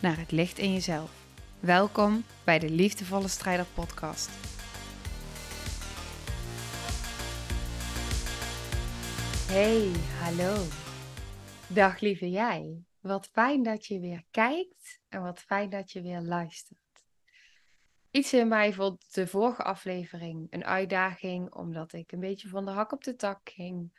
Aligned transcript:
naar 0.00 0.18
het 0.18 0.30
licht 0.30 0.58
in 0.58 0.72
jezelf. 0.72 1.26
Welkom 1.60 2.24
bij 2.44 2.58
de 2.58 2.70
Liefdevolle 2.70 3.28
Strijder 3.28 3.66
Podcast. 3.74 4.30
Hey, 9.48 9.92
hallo. 10.20 10.64
Dag 11.68 12.00
lieve 12.00 12.30
jij. 12.30 12.84
Wat 13.00 13.26
fijn 13.26 13.62
dat 13.62 13.86
je 13.86 14.00
weer 14.00 14.24
kijkt 14.30 15.00
en 15.08 15.22
wat 15.22 15.40
fijn 15.40 15.70
dat 15.70 15.92
je 15.92 16.02
weer 16.02 16.20
luistert. 16.20 16.78
Iets 18.10 18.32
in 18.32 18.48
mij 18.48 18.72
vond 18.72 19.14
de 19.14 19.26
vorige 19.26 19.62
aflevering 19.62 20.46
een 20.50 20.64
uitdaging, 20.64 21.54
omdat 21.54 21.92
ik 21.92 22.12
een 22.12 22.20
beetje 22.20 22.48
van 22.48 22.64
de 22.64 22.70
hak 22.70 22.92
op 22.92 23.04
de 23.04 23.16
tak 23.16 23.40
ging. 23.44 23.92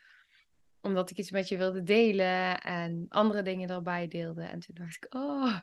Omdat 0.81 1.09
ik 1.09 1.17
iets 1.17 1.31
met 1.31 1.47
je 1.47 1.57
wilde 1.57 1.83
delen 1.83 2.61
en 2.61 3.05
andere 3.09 3.41
dingen 3.41 3.69
erbij 3.69 4.07
deelde. 4.07 4.43
En 4.43 4.59
toen 4.59 4.75
dacht 4.75 4.95
ik, 4.95 5.13
oh, 5.15 5.59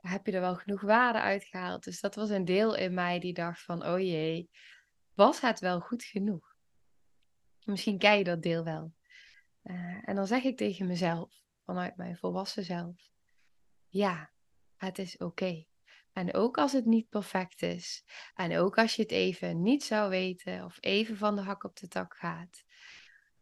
heb 0.00 0.26
je 0.26 0.32
er 0.32 0.40
wel 0.40 0.54
genoeg 0.54 0.80
waarde 0.80 1.20
uitgehaald? 1.20 1.84
Dus 1.84 2.00
dat 2.00 2.14
was 2.14 2.30
een 2.30 2.44
deel 2.44 2.76
in 2.76 2.94
mij 2.94 3.18
die 3.18 3.34
dacht 3.34 3.62
van, 3.62 3.86
oh 3.86 3.98
jee, 3.98 4.50
was 5.14 5.40
het 5.40 5.60
wel 5.60 5.80
goed 5.80 6.04
genoeg? 6.04 6.54
Misschien 7.64 7.98
ken 7.98 8.18
je 8.18 8.24
dat 8.24 8.42
deel 8.42 8.64
wel. 8.64 8.92
Uh, 9.62 10.08
en 10.08 10.14
dan 10.14 10.26
zeg 10.26 10.42
ik 10.42 10.56
tegen 10.56 10.86
mezelf, 10.86 11.34
vanuit 11.64 11.96
mijn 11.96 12.16
volwassen 12.16 12.64
zelf, 12.64 13.10
ja, 13.88 14.30
het 14.76 14.98
is 14.98 15.16
oké. 15.16 15.64
En 16.12 16.34
ook 16.34 16.58
als 16.58 16.72
het 16.72 16.84
niet 16.84 17.08
perfect 17.08 17.62
is. 17.62 18.04
En 18.34 18.58
ook 18.58 18.78
als 18.78 18.94
je 18.94 19.02
het 19.02 19.10
even 19.10 19.62
niet 19.62 19.84
zou 19.84 20.10
weten 20.10 20.64
of 20.64 20.78
even 20.80 21.16
van 21.16 21.36
de 21.36 21.42
hak 21.42 21.64
op 21.64 21.76
de 21.76 21.88
tak 21.88 22.14
gaat. 22.16 22.64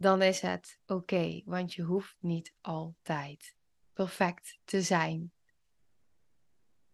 Dan 0.04 0.22
is 0.22 0.40
het 0.40 0.80
oké, 0.86 1.42
want 1.44 1.74
je 1.74 1.82
hoeft 1.82 2.16
niet 2.20 2.54
altijd 2.60 3.56
perfect 3.92 4.58
te 4.64 4.82
zijn. 4.82 5.32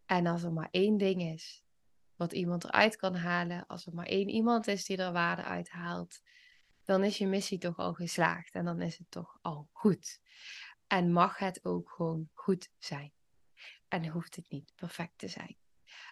En 0.07 0.27
als 0.27 0.43
er 0.43 0.53
maar 0.53 0.69
één 0.71 0.97
ding 0.97 1.23
is 1.23 1.65
wat 2.17 2.33
iemand 2.33 2.65
eruit 2.65 2.97
kan 2.97 3.15
halen, 3.15 3.67
als 3.67 3.87
er 3.87 3.95
maar 3.95 4.07
één 4.07 4.29
iemand 4.29 4.67
is 4.67 4.85
die 4.85 4.97
er 4.97 5.13
waarde 5.13 5.43
uit 5.43 5.71
haalt, 5.71 6.23
dan 6.85 7.05
is 7.05 7.19
je 7.19 7.27
missie 7.27 7.59
toch 7.59 7.77
al 7.77 7.95
geslaagd 7.95 8.55
en 8.55 8.65
dan 8.65 8.81
is 8.81 8.99
het 8.99 9.11
toch 9.11 9.39
al 9.43 9.69
goed. 9.73 10.21
En 10.87 11.13
mag 11.13 11.39
het 11.39 11.65
ook 11.65 11.91
gewoon 11.91 12.29
goed 12.33 12.71
zijn. 12.79 13.13
En 13.89 14.07
hoeft 14.07 14.37
het 14.37 14.51
niet 14.51 14.73
perfect 14.75 15.19
te 15.19 15.29
zijn. 15.29 15.57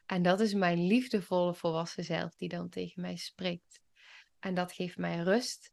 En 0.07 0.23
dat 0.23 0.41
is 0.41 0.55
mijn 0.55 0.87
liefdevolle 0.87 1.55
volwassen 1.55 2.05
zelf 2.05 2.37
die 2.37 2.49
dan 2.49 2.69
tegen 2.69 3.03
mij 3.03 3.17
spreekt. 3.17 3.81
En 4.39 4.55
dat 4.55 4.73
geeft 4.73 4.97
mij 4.97 5.19
rust, 5.19 5.73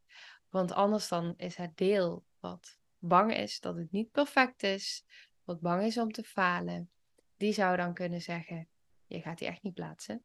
want 0.56 0.72
anders 0.72 1.08
dan 1.08 1.34
is 1.38 1.56
het 1.56 1.78
deel 1.78 2.26
wat 2.40 2.80
bang 2.98 3.36
is 3.36 3.60
dat 3.60 3.76
het 3.76 3.92
niet 3.92 4.12
perfect 4.12 4.64
is, 4.64 5.06
wat 5.44 5.60
bang 5.60 5.84
is 5.84 5.98
om 5.98 6.12
te 6.12 6.24
falen, 6.24 6.90
die 7.38 7.54
zou 7.54 7.78
dan 7.78 7.94
kunnen 7.94 8.22
zeggen: 8.22 8.68
Je 9.06 9.22
gaat 9.22 9.38
die 9.38 9.48
echt 9.48 9.64
niet 9.64 9.74
plaatsen. 9.74 10.24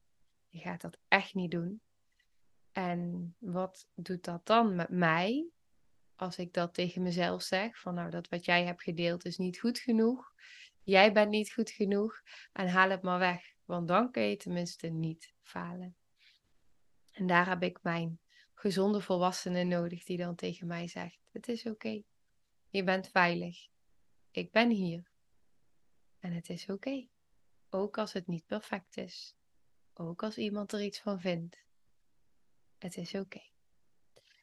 Je 0.49 0.59
gaat 0.59 0.81
dat 0.81 0.99
echt 1.09 1.35
niet 1.35 1.51
doen. 1.51 1.81
En 2.73 3.35
wat 3.39 3.89
doet 3.95 4.25
dat 4.25 4.47
dan 4.47 4.75
met 4.75 4.89
mij? 4.89 5.49
Als 6.17 6.39
ik 6.39 6.53
dat 6.53 6.75
tegen 6.75 7.03
mezelf 7.03 7.43
zeg: 7.43 7.81
van 7.81 7.95
nou, 7.95 8.11
dat 8.11 8.29
wat 8.29 8.45
jij 8.45 8.65
hebt 8.65 8.83
gedeeld 8.83 9.25
is 9.25 9.37
niet 9.37 9.59
goed 9.59 9.79
genoeg. 9.79 10.35
Jij 10.83 11.13
bent 11.13 11.31
niet 11.31 11.53
goed 11.53 11.71
genoeg 11.71 12.23
en 12.53 12.69
haal 12.69 12.91
het 12.91 13.03
maar 13.03 13.19
weg. 13.19 13.55
Want 13.65 13.89
dan 13.89 14.11
kun 14.11 14.23
je 14.23 14.37
tenminste 14.37 14.89
niet 14.89 15.35
falen. 15.43 15.97
En 17.13 17.27
daar 17.27 17.49
heb 17.49 17.63
ik 17.63 17.83
mijn 17.83 18.21
gezonde 18.61 19.01
volwassene 19.01 19.65
nodig 19.65 20.05
die 20.05 20.17
dan 20.17 20.35
tegen 20.35 20.67
mij 20.67 20.89
zegt: 20.89 21.19
Het 21.31 21.49
is 21.49 21.67
oké. 21.67 22.03
Je 22.69 22.85
bent 22.85 23.09
veilig. 23.09 23.69
Ik 24.31 24.53
ben 24.53 24.71
hier. 24.71 25.11
En 26.19 26.33
het 26.33 26.49
is 26.49 26.69
oké. 26.69 27.07
Ook 27.71 27.99
als 27.99 28.13
het 28.13 28.27
niet 28.27 28.47
perfect 28.47 28.97
is. 28.97 29.35
Ook 29.95 30.23
als 30.23 30.39
iemand 30.39 30.73
er 30.73 30.83
iets 30.83 31.01
van 31.01 31.21
vindt. 31.21 31.65
Het 32.79 32.97
is 32.97 33.15
oké. 33.15 33.43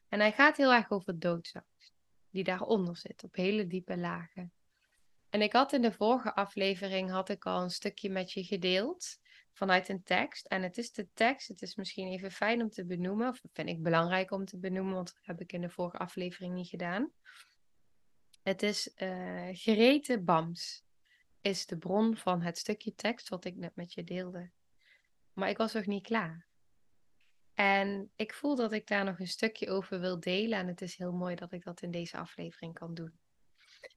En 0.08 0.20
hij 0.20 0.32
gaat 0.32 0.56
heel 0.56 0.72
erg 0.72 0.90
over 0.90 1.18
doodsangst. 1.18 1.94
Die 2.30 2.44
daaronder 2.44 2.96
zit, 2.96 3.24
op 3.24 3.34
hele 3.34 3.66
diepe 3.66 3.96
lagen. 3.96 4.52
En 5.30 5.42
ik 5.42 5.52
had 5.52 5.72
in 5.72 5.82
de 5.82 5.92
vorige 5.92 6.34
aflevering 6.34 7.10
had 7.10 7.28
ik 7.28 7.46
al 7.46 7.62
een 7.62 7.70
stukje 7.70 8.10
met 8.10 8.32
je 8.32 8.44
gedeeld 8.44 9.18
vanuit 9.58 9.88
een 9.88 10.02
tekst. 10.02 10.46
En 10.46 10.62
het 10.62 10.78
is 10.78 10.92
de 10.92 11.08
tekst, 11.14 11.48
het 11.48 11.62
is 11.62 11.74
misschien 11.74 12.08
even 12.08 12.30
fijn 12.30 12.62
om 12.62 12.68
te 12.68 12.86
benoemen, 12.86 13.28
of 13.28 13.40
vind 13.52 13.68
ik 13.68 13.82
belangrijk 13.82 14.30
om 14.30 14.44
te 14.44 14.58
benoemen, 14.58 14.94
want 14.94 15.14
dat 15.14 15.26
heb 15.26 15.40
ik 15.40 15.52
in 15.52 15.60
de 15.60 15.70
vorige 15.70 15.98
aflevering 15.98 16.54
niet 16.54 16.68
gedaan. 16.68 17.12
Het 18.42 18.62
is 18.62 18.90
uh, 18.96 19.48
Gerete 19.52 20.22
Bams, 20.22 20.84
is 21.40 21.66
de 21.66 21.78
bron 21.78 22.16
van 22.16 22.42
het 22.42 22.58
stukje 22.58 22.94
tekst 22.94 23.28
wat 23.28 23.44
ik 23.44 23.56
net 23.56 23.76
met 23.76 23.92
je 23.92 24.04
deelde. 24.04 24.50
Maar 25.32 25.48
ik 25.48 25.56
was 25.56 25.72
nog 25.72 25.86
niet 25.86 26.06
klaar. 26.06 26.46
En 27.54 28.10
ik 28.16 28.34
voel 28.34 28.56
dat 28.56 28.72
ik 28.72 28.86
daar 28.86 29.04
nog 29.04 29.18
een 29.18 29.26
stukje 29.26 29.70
over 29.70 30.00
wil 30.00 30.20
delen. 30.20 30.58
En 30.58 30.66
het 30.66 30.80
is 30.80 30.96
heel 30.96 31.12
mooi 31.12 31.34
dat 31.34 31.52
ik 31.52 31.64
dat 31.64 31.82
in 31.82 31.90
deze 31.90 32.16
aflevering 32.16 32.74
kan 32.74 32.94
doen. 32.94 33.18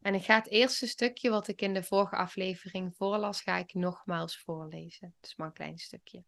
En 0.02 0.14
ik 0.14 0.24
ga 0.24 0.36
het 0.36 0.50
eerste 0.50 0.88
stukje 0.88 1.30
wat 1.30 1.48
ik 1.48 1.62
in 1.62 1.74
de 1.74 1.84
vorige 1.84 2.16
aflevering 2.16 2.96
voorlas, 2.96 3.42
ga 3.42 3.58
ik 3.58 3.74
nogmaals 3.74 4.40
voorlezen. 4.40 5.14
Het 5.16 5.30
is 5.30 5.36
maar 5.36 5.48
een 5.48 5.54
klein 5.54 5.78
stukje. 5.78 6.24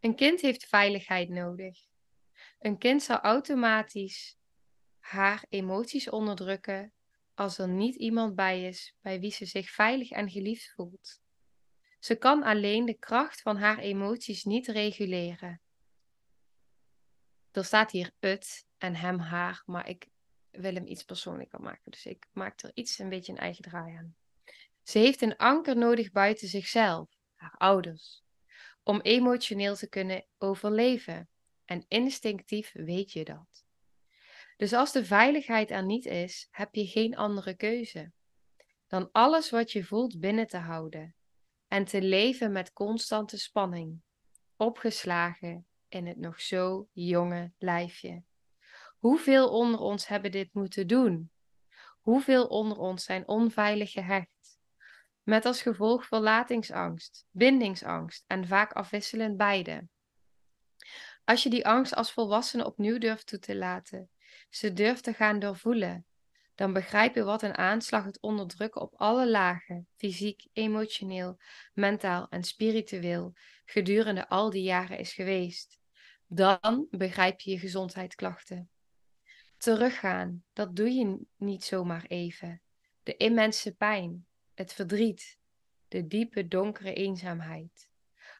Een 0.00 0.14
kind 0.14 0.40
heeft 0.40 0.66
veiligheid 0.66 1.28
nodig. 1.28 1.78
Een 2.58 2.78
kind 2.78 3.02
zal 3.02 3.18
automatisch 3.18 4.36
haar 4.98 5.44
emoties 5.48 6.10
onderdrukken 6.10 6.92
als 7.34 7.58
er 7.58 7.68
niet 7.68 7.94
iemand 7.94 8.34
bij 8.34 8.62
is 8.62 8.94
bij 9.00 9.20
wie 9.20 9.32
ze 9.32 9.44
zich 9.44 9.70
veilig 9.70 10.10
en 10.10 10.30
geliefd 10.30 10.72
voelt. 10.74 11.20
Ze 11.98 12.16
kan 12.16 12.42
alleen 12.42 12.84
de 12.84 12.98
kracht 12.98 13.40
van 13.40 13.56
haar 13.56 13.78
emoties 13.78 14.44
niet 14.44 14.66
reguleren. 14.66 15.60
Er 17.50 17.64
staat 17.64 17.90
hier 17.90 18.12
het 18.20 18.66
en 18.78 18.94
hem 18.94 19.18
haar, 19.18 19.62
maar 19.66 19.88
ik 19.88 20.08
wil 20.56 20.74
hem 20.74 20.86
iets 20.86 21.04
persoonlijker 21.04 21.60
maken. 21.60 21.90
Dus 21.90 22.06
ik 22.06 22.26
maak 22.32 22.62
er 22.62 22.70
iets 22.74 22.98
een 22.98 23.08
beetje 23.08 23.32
een 23.32 23.38
eigen 23.38 23.62
draai 23.62 23.96
aan. 23.96 24.16
Ze 24.82 24.98
heeft 24.98 25.22
een 25.22 25.36
anker 25.36 25.76
nodig 25.76 26.10
buiten 26.10 26.48
zichzelf, 26.48 27.10
haar 27.34 27.54
ouders, 27.56 28.24
om 28.82 29.00
emotioneel 29.00 29.76
te 29.76 29.88
kunnen 29.88 30.26
overleven. 30.38 31.28
En 31.64 31.84
instinctief 31.88 32.72
weet 32.72 33.12
je 33.12 33.24
dat. 33.24 33.64
Dus 34.56 34.72
als 34.72 34.92
de 34.92 35.04
veiligheid 35.04 35.70
er 35.70 35.84
niet 35.84 36.04
is, 36.04 36.48
heb 36.50 36.74
je 36.74 36.86
geen 36.86 37.16
andere 37.16 37.54
keuze 37.54 38.12
dan 38.86 39.08
alles 39.12 39.50
wat 39.50 39.72
je 39.72 39.84
voelt 39.84 40.20
binnen 40.20 40.46
te 40.46 40.56
houden 40.56 41.14
en 41.68 41.84
te 41.84 42.02
leven 42.02 42.52
met 42.52 42.72
constante 42.72 43.38
spanning, 43.38 44.02
opgeslagen 44.56 45.66
in 45.88 46.06
het 46.06 46.16
nog 46.16 46.40
zo 46.40 46.88
jonge 46.92 47.52
lijfje. 47.58 48.22
Hoeveel 49.04 49.48
onder 49.48 49.80
ons 49.80 50.06
hebben 50.06 50.30
dit 50.30 50.48
moeten 50.52 50.86
doen? 50.86 51.30
Hoeveel 52.00 52.46
onder 52.46 52.78
ons 52.78 53.04
zijn 53.04 53.28
onveilig 53.28 53.90
gehecht? 53.90 54.58
Met 55.22 55.44
als 55.44 55.62
gevolg 55.62 56.06
verlatingsangst, 56.06 57.26
bindingsangst 57.30 58.24
en 58.26 58.46
vaak 58.46 58.72
afwisselend 58.72 59.36
beide. 59.36 59.88
Als 61.24 61.42
je 61.42 61.50
die 61.50 61.66
angst 61.66 61.94
als 61.94 62.12
volwassene 62.12 62.66
opnieuw 62.66 62.98
durft 62.98 63.26
toe 63.26 63.38
te 63.38 63.56
laten, 63.56 64.10
ze 64.50 64.72
durft 64.72 65.02
te 65.04 65.12
gaan 65.12 65.38
doorvoelen, 65.38 66.06
dan 66.54 66.72
begrijp 66.72 67.14
je 67.14 67.24
wat 67.24 67.42
een 67.42 67.56
aanslag 67.56 68.04
het 68.04 68.20
onderdrukken 68.20 68.80
op 68.80 68.94
alle 68.96 69.30
lagen, 69.30 69.88
fysiek, 69.96 70.46
emotioneel, 70.52 71.40
mentaal 71.72 72.26
en 72.30 72.42
spiritueel, 72.42 73.32
gedurende 73.64 74.28
al 74.28 74.50
die 74.50 74.62
jaren 74.62 74.98
is 74.98 75.12
geweest. 75.12 75.78
Dan 76.26 76.86
begrijp 76.90 77.40
je 77.40 77.50
je 77.50 77.58
gezondheidsklachten 77.58 78.68
teruggaan, 79.64 80.44
dat 80.52 80.76
doe 80.76 80.90
je 80.90 81.26
niet 81.36 81.64
zomaar 81.64 82.04
even. 82.04 82.62
De 83.02 83.16
immense 83.16 83.74
pijn, 83.74 84.26
het 84.54 84.72
verdriet, 84.72 85.38
de 85.88 86.06
diepe 86.06 86.48
donkere 86.48 86.94
eenzaamheid. 86.94 87.90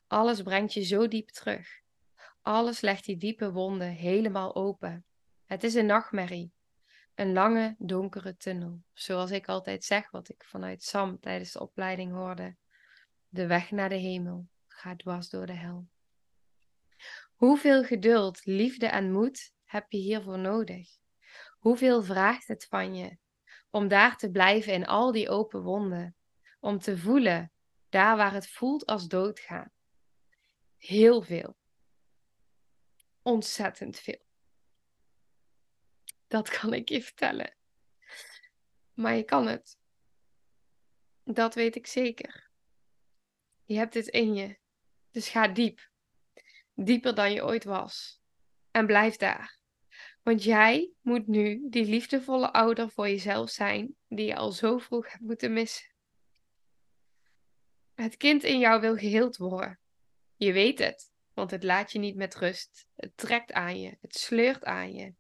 Alles 0.07 0.43
brengt 0.43 0.73
je 0.73 0.83
zo 0.83 1.09
diep 1.09 1.29
terug. 1.29 1.81
Alles 2.43 2.81
legt 2.81 3.05
die 3.05 3.17
diepe 3.17 3.53
wonden 3.53 3.89
helemaal 3.89 4.55
open. 4.55 5.05
Het 5.45 5.65
is 5.65 5.75
een 5.75 5.87
nachtmerrie. 5.87 6.53
Een 7.15 7.33
lange, 7.33 7.75
donkere 7.79 8.37
tunnel. 8.37 8.83
Zoals 8.93 9.31
ik 9.31 9.49
altijd 9.49 9.85
zeg, 9.85 10.11
wat 10.11 10.29
ik 10.29 10.45
vanuit 10.45 10.83
Sam 10.83 11.21
tijdens 11.21 11.53
de 11.53 11.61
opleiding 11.61 12.13
hoorde. 12.13 12.57
De 13.29 13.47
weg 13.47 13.71
naar 13.71 13.89
de 13.89 13.95
hemel 13.95 14.49
gaat 14.67 14.99
dwars 14.99 15.29
door 15.29 15.47
de 15.47 15.57
hel. 15.57 15.87
Hoeveel 17.35 17.85
geduld, 17.85 18.45
liefde 18.45 18.87
en 18.87 19.13
moed 19.13 19.55
heb 19.65 19.93
je 19.93 19.99
hiervoor 19.99 20.39
nodig? 20.39 21.03
Hoeveel 21.65 22.03
vraagt 22.03 22.49
het 22.49 22.67
van 22.67 22.95
je 22.95 23.19
om 23.71 23.89
daar 23.89 24.17
te 24.17 24.31
blijven 24.31 24.73
in 24.73 24.87
al 24.87 25.13
die 25.13 25.29
open 25.29 25.63
wonden? 25.63 26.17
Om 26.61 26.79
te 26.79 26.99
voelen, 26.99 27.53
daar 27.89 28.17
waar 28.17 28.33
het 28.33 28.49
voelt 28.49 28.87
als 28.87 29.07
doodgaan. 29.07 29.73
Heel 30.77 31.23
veel. 31.23 31.57
Ontzettend 33.23 33.99
veel. 33.99 34.25
Dat 36.27 36.49
kan 36.49 36.73
ik 36.73 36.89
je 36.89 37.03
vertellen. 37.03 37.57
Maar 38.93 39.15
je 39.15 39.25
kan 39.25 39.47
het. 39.47 39.79
Dat 41.23 41.55
weet 41.55 41.77
ik 41.77 41.87
zeker. 41.87 42.51
Je 43.65 43.77
hebt 43.77 43.95
het 43.95 44.07
in 44.07 44.35
je. 44.35 44.59
Dus 45.11 45.29
ga 45.29 45.49
diep. 45.49 45.91
Dieper 46.75 47.15
dan 47.15 47.33
je 47.33 47.45
ooit 47.45 47.65
was. 47.65 48.21
En 48.71 48.87
blijf 48.87 49.17
daar. 49.17 49.63
Want 50.25 50.45
jij 50.45 50.91
moet 51.01 51.27
nu 51.27 51.67
die 51.71 51.85
liefdevolle 51.85 52.53
ouder 52.53 52.91
voor 52.91 53.09
jezelf 53.09 53.51
zijn 53.51 53.95
die 54.09 54.27
je 54.27 54.37
al 54.37 54.53
zo 54.53 54.79
vroeg 54.79 55.11
hebt 55.11 55.23
moeten 55.23 55.53
missen. 55.53 55.87
Het 57.95 58.17
kind 58.17 58.43
in 58.43 58.59
jou 58.59 58.81
wil 58.81 58.97
geheeld 58.97 59.37
worden. 59.37 59.79
Je 60.37 60.53
weet 60.53 60.79
het, 60.79 61.13
want 61.33 61.51
het 61.51 61.63
laat 61.63 61.93
je 61.93 61.99
niet 61.99 62.17
met 62.17 62.35
rust. 62.35 62.87
Het 62.97 63.17
trekt 63.17 63.53
aan 63.53 63.81
je, 63.81 63.97
het 64.01 64.15
sleurt 64.15 64.65
aan 64.65 64.93
je. 64.93 65.15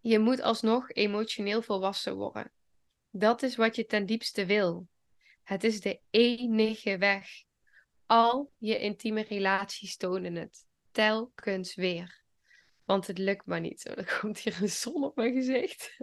Je 0.00 0.18
moet 0.18 0.40
alsnog 0.40 0.90
emotioneel 0.90 1.62
volwassen 1.62 2.16
worden. 2.16 2.52
Dat 3.10 3.42
is 3.42 3.56
wat 3.56 3.76
je 3.76 3.86
ten 3.86 4.06
diepste 4.06 4.46
wil. 4.46 4.88
Het 5.42 5.64
is 5.64 5.80
de 5.80 6.00
enige 6.10 6.98
weg. 6.98 7.28
Al 8.06 8.52
je 8.58 8.78
intieme 8.78 9.22
relaties 9.22 9.96
tonen 9.96 10.34
het. 10.34 10.66
Telkens 10.90 11.74
weer. 11.74 12.26
Want 12.88 13.06
het 13.06 13.18
lukt 13.18 13.46
maar 13.46 13.60
niet. 13.60 13.80
Zo, 13.80 13.90
er 14.00 14.18
komt 14.20 14.38
hier 14.38 14.62
een 14.62 14.68
zon 14.68 15.04
op 15.04 15.16
mijn 15.16 15.34
gezicht. 15.34 15.96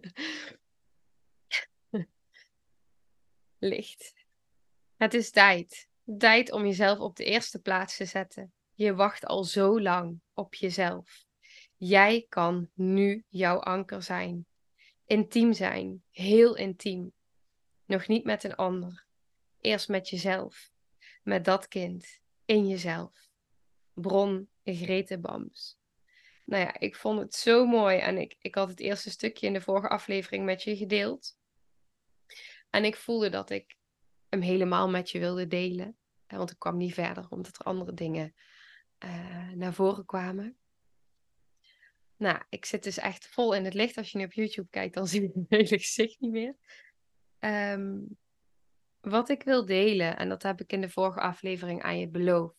Licht. 3.59 4.13
Het 4.95 5.13
is 5.13 5.31
tijd. 5.31 5.87
Tijd 6.17 6.51
om 6.51 6.65
jezelf 6.65 6.99
op 6.99 7.15
de 7.15 7.23
eerste 7.23 7.59
plaats 7.59 7.97
te 7.97 8.05
zetten. 8.05 8.53
Je 8.73 8.95
wacht 8.95 9.25
al 9.25 9.43
zo 9.43 9.81
lang 9.81 10.21
op 10.33 10.53
jezelf. 10.53 11.25
Jij 11.75 12.25
kan 12.29 12.69
nu 12.73 13.23
jouw 13.29 13.59
anker 13.59 14.03
zijn. 14.03 14.45
Intiem 15.05 15.53
zijn, 15.53 16.03
heel 16.11 16.55
intiem. 16.55 17.13
Nog 17.85 18.07
niet 18.07 18.23
met 18.23 18.43
een 18.43 18.55
ander. 18.55 19.05
Eerst 19.61 19.87
met 19.87 20.09
jezelf. 20.09 20.71
Met 21.23 21.45
dat 21.45 21.67
kind 21.67 22.19
in 22.45 22.67
jezelf. 22.67 23.29
Bron 23.93 24.49
Grete 24.63 25.19
Bams. 25.19 25.77
Nou 26.45 26.63
ja, 26.63 26.79
ik 26.79 26.95
vond 26.95 27.19
het 27.19 27.35
zo 27.35 27.65
mooi 27.65 27.97
en 27.97 28.17
ik, 28.17 28.35
ik 28.39 28.55
had 28.55 28.69
het 28.69 28.79
eerste 28.79 29.09
stukje 29.09 29.47
in 29.47 29.53
de 29.53 29.61
vorige 29.61 29.89
aflevering 29.89 30.45
met 30.45 30.63
je 30.63 30.77
gedeeld. 30.77 31.37
En 32.69 32.85
ik 32.85 32.95
voelde 32.95 33.29
dat 33.29 33.49
ik 33.49 33.75
hem 34.29 34.41
helemaal 34.41 34.89
met 34.89 35.09
je 35.09 35.19
wilde 35.19 35.47
delen. 35.47 35.97
Want 36.27 36.51
ik 36.51 36.59
kwam 36.59 36.77
niet 36.77 36.93
verder 36.93 37.27
omdat 37.29 37.55
er 37.57 37.65
andere 37.65 37.93
dingen 37.93 38.35
uh, 39.05 39.51
naar 39.51 39.73
voren 39.73 40.05
kwamen. 40.05 40.57
Nou, 42.17 42.41
ik 42.49 42.65
zit 42.65 42.83
dus 42.83 42.97
echt 42.97 43.27
vol 43.27 43.53
in 43.53 43.65
het 43.65 43.73
licht. 43.73 43.97
Als 43.97 44.11
je 44.11 44.17
nu 44.17 44.23
op 44.23 44.33
YouTube 44.33 44.69
kijkt, 44.69 44.93
dan 44.93 45.07
zie 45.11 45.21
je 45.21 45.31
mijn 45.33 45.45
hele 45.61 45.79
gezicht 45.79 46.19
niet 46.19 46.31
meer. 46.31 46.55
Um, 47.39 48.17
wat 49.01 49.29
ik 49.29 49.43
wil 49.43 49.65
delen, 49.65 50.17
en 50.17 50.29
dat 50.29 50.43
heb 50.43 50.61
ik 50.61 50.71
in 50.71 50.81
de 50.81 50.89
vorige 50.89 51.19
aflevering 51.19 51.81
aan 51.81 51.99
je 51.99 52.07
beloofd, 52.07 52.55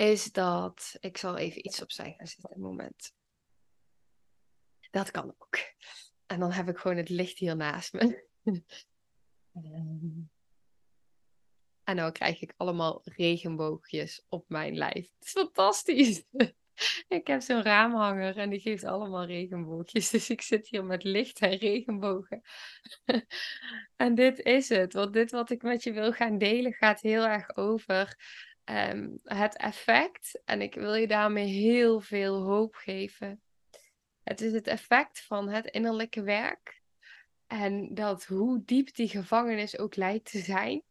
is 0.00 0.32
dat. 0.32 0.96
Ik 1.00 1.16
zal 1.16 1.36
even 1.36 1.66
iets 1.66 1.82
opzij 1.82 2.14
gaan 2.16 2.26
zitten, 2.26 2.50
een 2.54 2.60
moment. 2.60 3.12
Dat 4.90 5.10
kan 5.10 5.34
ook. 5.38 5.58
En 6.26 6.40
dan 6.40 6.52
heb 6.52 6.68
ik 6.68 6.78
gewoon 6.78 6.96
het 6.96 7.08
licht 7.08 7.38
hier 7.38 7.56
naast 7.56 7.92
me. 7.92 8.28
en 11.84 11.96
dan 11.96 12.12
krijg 12.12 12.40
ik 12.40 12.54
allemaal 12.56 13.00
regenboogjes 13.04 14.24
op 14.28 14.48
mijn 14.48 14.76
lijf. 14.76 15.10
Het 15.18 15.26
is 15.26 15.30
fantastisch. 15.30 16.24
ik 17.18 17.26
heb 17.26 17.40
zo'n 17.40 17.62
raamhanger 17.62 18.36
en 18.36 18.50
die 18.50 18.60
geeft 18.60 18.84
allemaal 18.84 19.24
regenboogjes. 19.24 20.10
Dus 20.10 20.30
ik 20.30 20.42
zit 20.42 20.68
hier 20.68 20.84
met 20.84 21.02
licht 21.02 21.40
en 21.40 21.56
regenbogen. 21.56 22.42
en 23.96 24.14
dit 24.14 24.38
is 24.38 24.68
het. 24.68 24.92
Want 24.92 25.12
dit 25.12 25.30
wat 25.30 25.50
ik 25.50 25.62
met 25.62 25.82
je 25.82 25.92
wil 25.92 26.12
gaan 26.12 26.38
delen 26.38 26.72
gaat 26.72 27.00
heel 27.00 27.26
erg 27.26 27.56
over 27.56 28.16
ehm, 28.70 29.08
het 29.24 29.56
effect. 29.56 30.42
En 30.44 30.62
ik 30.62 30.74
wil 30.74 30.94
je 30.94 31.06
daarmee 31.06 31.46
heel 31.46 32.00
veel 32.00 32.42
hoop 32.42 32.74
geven. 32.74 33.42
Het 34.22 34.40
is 34.40 34.52
het 34.52 34.66
effect 34.66 35.20
van 35.20 35.48
het 35.48 35.66
innerlijke 35.66 36.22
werk. 36.22 36.82
En 37.46 37.94
dat 37.94 38.24
hoe 38.24 38.64
diep 38.64 38.94
die 38.94 39.08
gevangenis 39.08 39.78
ook 39.78 39.96
lijkt 39.96 40.30
te 40.30 40.38
zijn, 40.38 40.82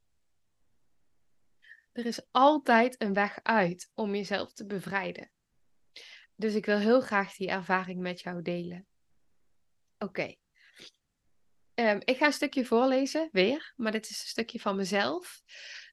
er 1.92 2.06
is 2.06 2.22
altijd 2.32 3.02
een 3.02 3.14
weg 3.14 3.40
uit 3.44 3.92
om 3.94 4.16
jezelf 4.16 4.54
te 4.54 4.66
bevrijden. 4.66 5.32
Dus 6.36 6.54
ik 6.56 6.66
wil 6.66 6.78
heel 6.78 7.02
graag 7.02 7.36
die 7.36 7.50
ervaring 7.50 8.00
met 8.00 8.22
jou 8.22 8.42
delen. 8.42 8.88
Oké. 9.98 10.36
Ehm, 11.74 12.00
ik 12.04 12.18
ga 12.18 12.26
een 12.26 12.34
stukje 12.34 12.66
voorlezen, 12.66 13.30
weer, 13.32 13.74
maar 13.76 13.92
dit 13.92 14.10
is 14.10 14.22
een 14.22 14.28
stukje 14.28 14.60
van 14.60 14.76
mezelf. 14.76 15.42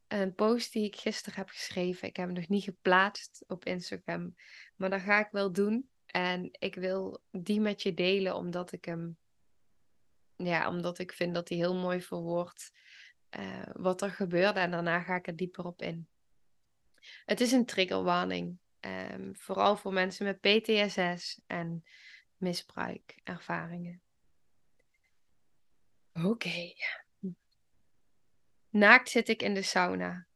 Een 0.09 0.35
post 0.35 0.73
die 0.73 0.85
ik 0.85 0.97
gisteren 0.97 1.39
heb 1.39 1.49
geschreven. 1.49 2.09
Ik 2.09 2.17
heb 2.17 2.27
hem 2.27 2.35
nog 2.35 2.49
niet 2.49 2.65
geplaatst 2.65 3.45
op 3.47 3.65
Instagram, 3.65 4.37
maar 4.77 4.91
dat 4.91 5.01
ga 5.01 5.19
ik 5.19 5.29
wel 5.31 5.53
doen. 5.53 5.89
En 6.07 6.49
ik 6.59 6.75
wil 6.75 7.23
die 7.31 7.61
met 7.61 7.83
je 7.83 7.95
delen, 7.95 8.35
omdat 8.35 8.73
ik 8.73 8.85
hem, 8.85 9.17
ja, 10.37 10.69
omdat 10.69 10.99
ik 10.99 11.13
vind 11.13 11.35
dat 11.35 11.49
hij 11.49 11.59
heel 11.59 11.75
mooi 11.75 12.03
verwoordt 12.03 12.73
uh, 13.39 13.63
wat 13.73 14.03
er 14.03 14.11
gebeurde. 14.11 14.61
En 14.61 14.71
daarna 14.71 15.01
ga 15.01 15.15
ik 15.15 15.27
er 15.27 15.37
dieper 15.37 15.65
op 15.65 15.83
in. 15.83 16.09
Het 17.25 17.41
is 17.41 17.53
een 17.53 17.67
triggerwarning. 17.67 18.59
Um, 18.81 19.37
vooral 19.37 19.77
voor 19.77 19.93
mensen 19.93 20.25
met 20.25 20.41
PTSS 20.41 21.41
en 21.47 21.85
misbruikervaringen. 22.37 24.01
Oké. 26.13 26.75
Naakt 28.77 29.09
zit 29.09 29.29
ik 29.29 29.43
in 29.43 29.55
de 29.55 29.63
sauna. 29.63 30.27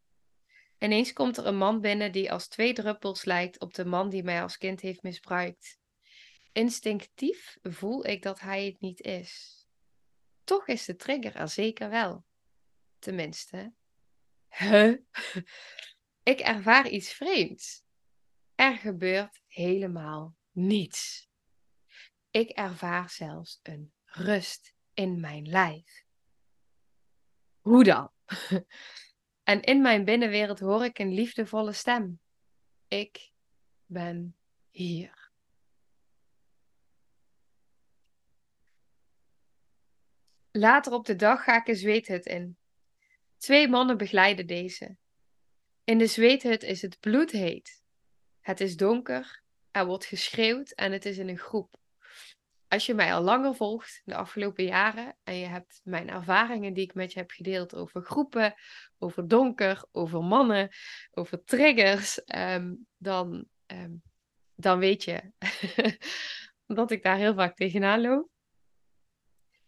Ineens 0.79 1.13
komt 1.13 1.37
er 1.37 1.47
een 1.47 1.57
man 1.57 1.81
binnen 1.81 2.13
die 2.13 2.33
als 2.33 2.49
twee 2.49 2.73
druppels 2.73 3.25
lijkt 3.25 3.61
op 3.61 3.75
de 3.75 3.85
man 3.85 4.09
die 4.09 4.23
mij 4.23 4.43
als 4.43 4.59
kind 4.59 4.81
heeft 4.81 5.03
misbruikt. 5.03 5.79
Instinctief 6.53 7.59
voel 7.63 8.07
ik 8.07 8.23
dat 8.23 8.41
hij 8.41 8.65
het 8.65 8.81
niet 8.81 9.01
is. 9.01 9.65
Toch 10.45 10.67
is 10.67 10.85
de 10.85 10.97
trigger 10.97 11.37
er 11.37 11.49
zeker 11.49 11.91
wel. 11.91 12.25
Tenminste. 12.99 13.73
Huh? 14.49 14.97
Ik 16.33 16.41
ervaar 16.41 16.89
iets 16.89 17.13
vreemds. 17.13 17.83
Er 18.55 18.77
gebeurt 18.77 19.43
helemaal 19.47 20.37
niets. 20.51 21.29
Ik 22.31 22.49
ervaar 22.49 23.11
zelfs 23.11 23.61
een 23.63 23.93
rust 24.05 24.75
in 24.95 25.21
mijn 25.21 25.49
lijf. 25.49 26.05
Hoe 27.61 27.85
dan? 27.85 28.11
En 29.43 29.63
in 29.63 29.83
mijn 29.83 30.05
binnenwereld 30.05 30.61
hoor 30.61 30.85
ik 30.85 30.99
een 30.99 31.13
liefdevolle 31.13 31.73
stem. 31.73 32.21
Ik 32.89 33.31
ben 33.87 34.37
hier. 34.71 35.31
Later 40.51 40.93
op 40.93 41.07
de 41.07 41.17
dag 41.17 41.45
ga 41.45 41.61
ik 41.61 41.69
een 41.69 41.77
zweethut 41.77 42.27
in. 42.27 42.59
Twee 43.37 43.69
mannen 43.69 43.97
begeleiden 43.97 44.47
deze. 44.47 44.97
In 45.85 45.99
de 45.99 46.07
zweethut 46.07 46.63
is 46.63 46.83
het 46.83 47.01
bloedheet. 47.01 47.83
Het 48.41 48.61
is 48.61 48.77
donker, 48.77 49.43
er 49.71 49.87
wordt 49.87 50.05
geschreeuwd 50.05 50.71
en 50.71 50.93
het 50.93 51.05
is 51.05 51.19
in 51.19 51.29
een 51.29 51.39
groep. 51.39 51.80
Als 52.71 52.87
je 52.87 52.95
mij 52.95 53.15
al 53.15 53.23
langer 53.23 53.55
volgt, 53.55 54.03
de 54.05 54.15
afgelopen 54.15 54.65
jaren, 54.65 55.17
en 55.23 55.35
je 55.35 55.47
hebt 55.47 55.81
mijn 55.85 56.11
ervaringen 56.11 56.73
die 56.73 56.85
ik 56.85 56.95
met 56.95 57.13
je 57.13 57.19
heb 57.19 57.31
gedeeld 57.31 57.75
over 57.75 58.03
groepen, 58.03 58.55
over 58.99 59.29
donker, 59.29 59.85
over 59.93 60.23
mannen, 60.23 60.69
over 61.11 61.45
triggers, 61.45 62.25
ehm, 62.25 62.75
dan, 62.97 63.45
ehm, 63.67 63.93
dan 64.55 64.79
weet 64.79 65.05
je 65.05 65.33
dat 66.67 66.91
ik 66.91 67.03
daar 67.03 67.17
heel 67.17 67.35
vaak 67.35 67.57
tegenaan 67.57 68.01
loop. 68.01 68.29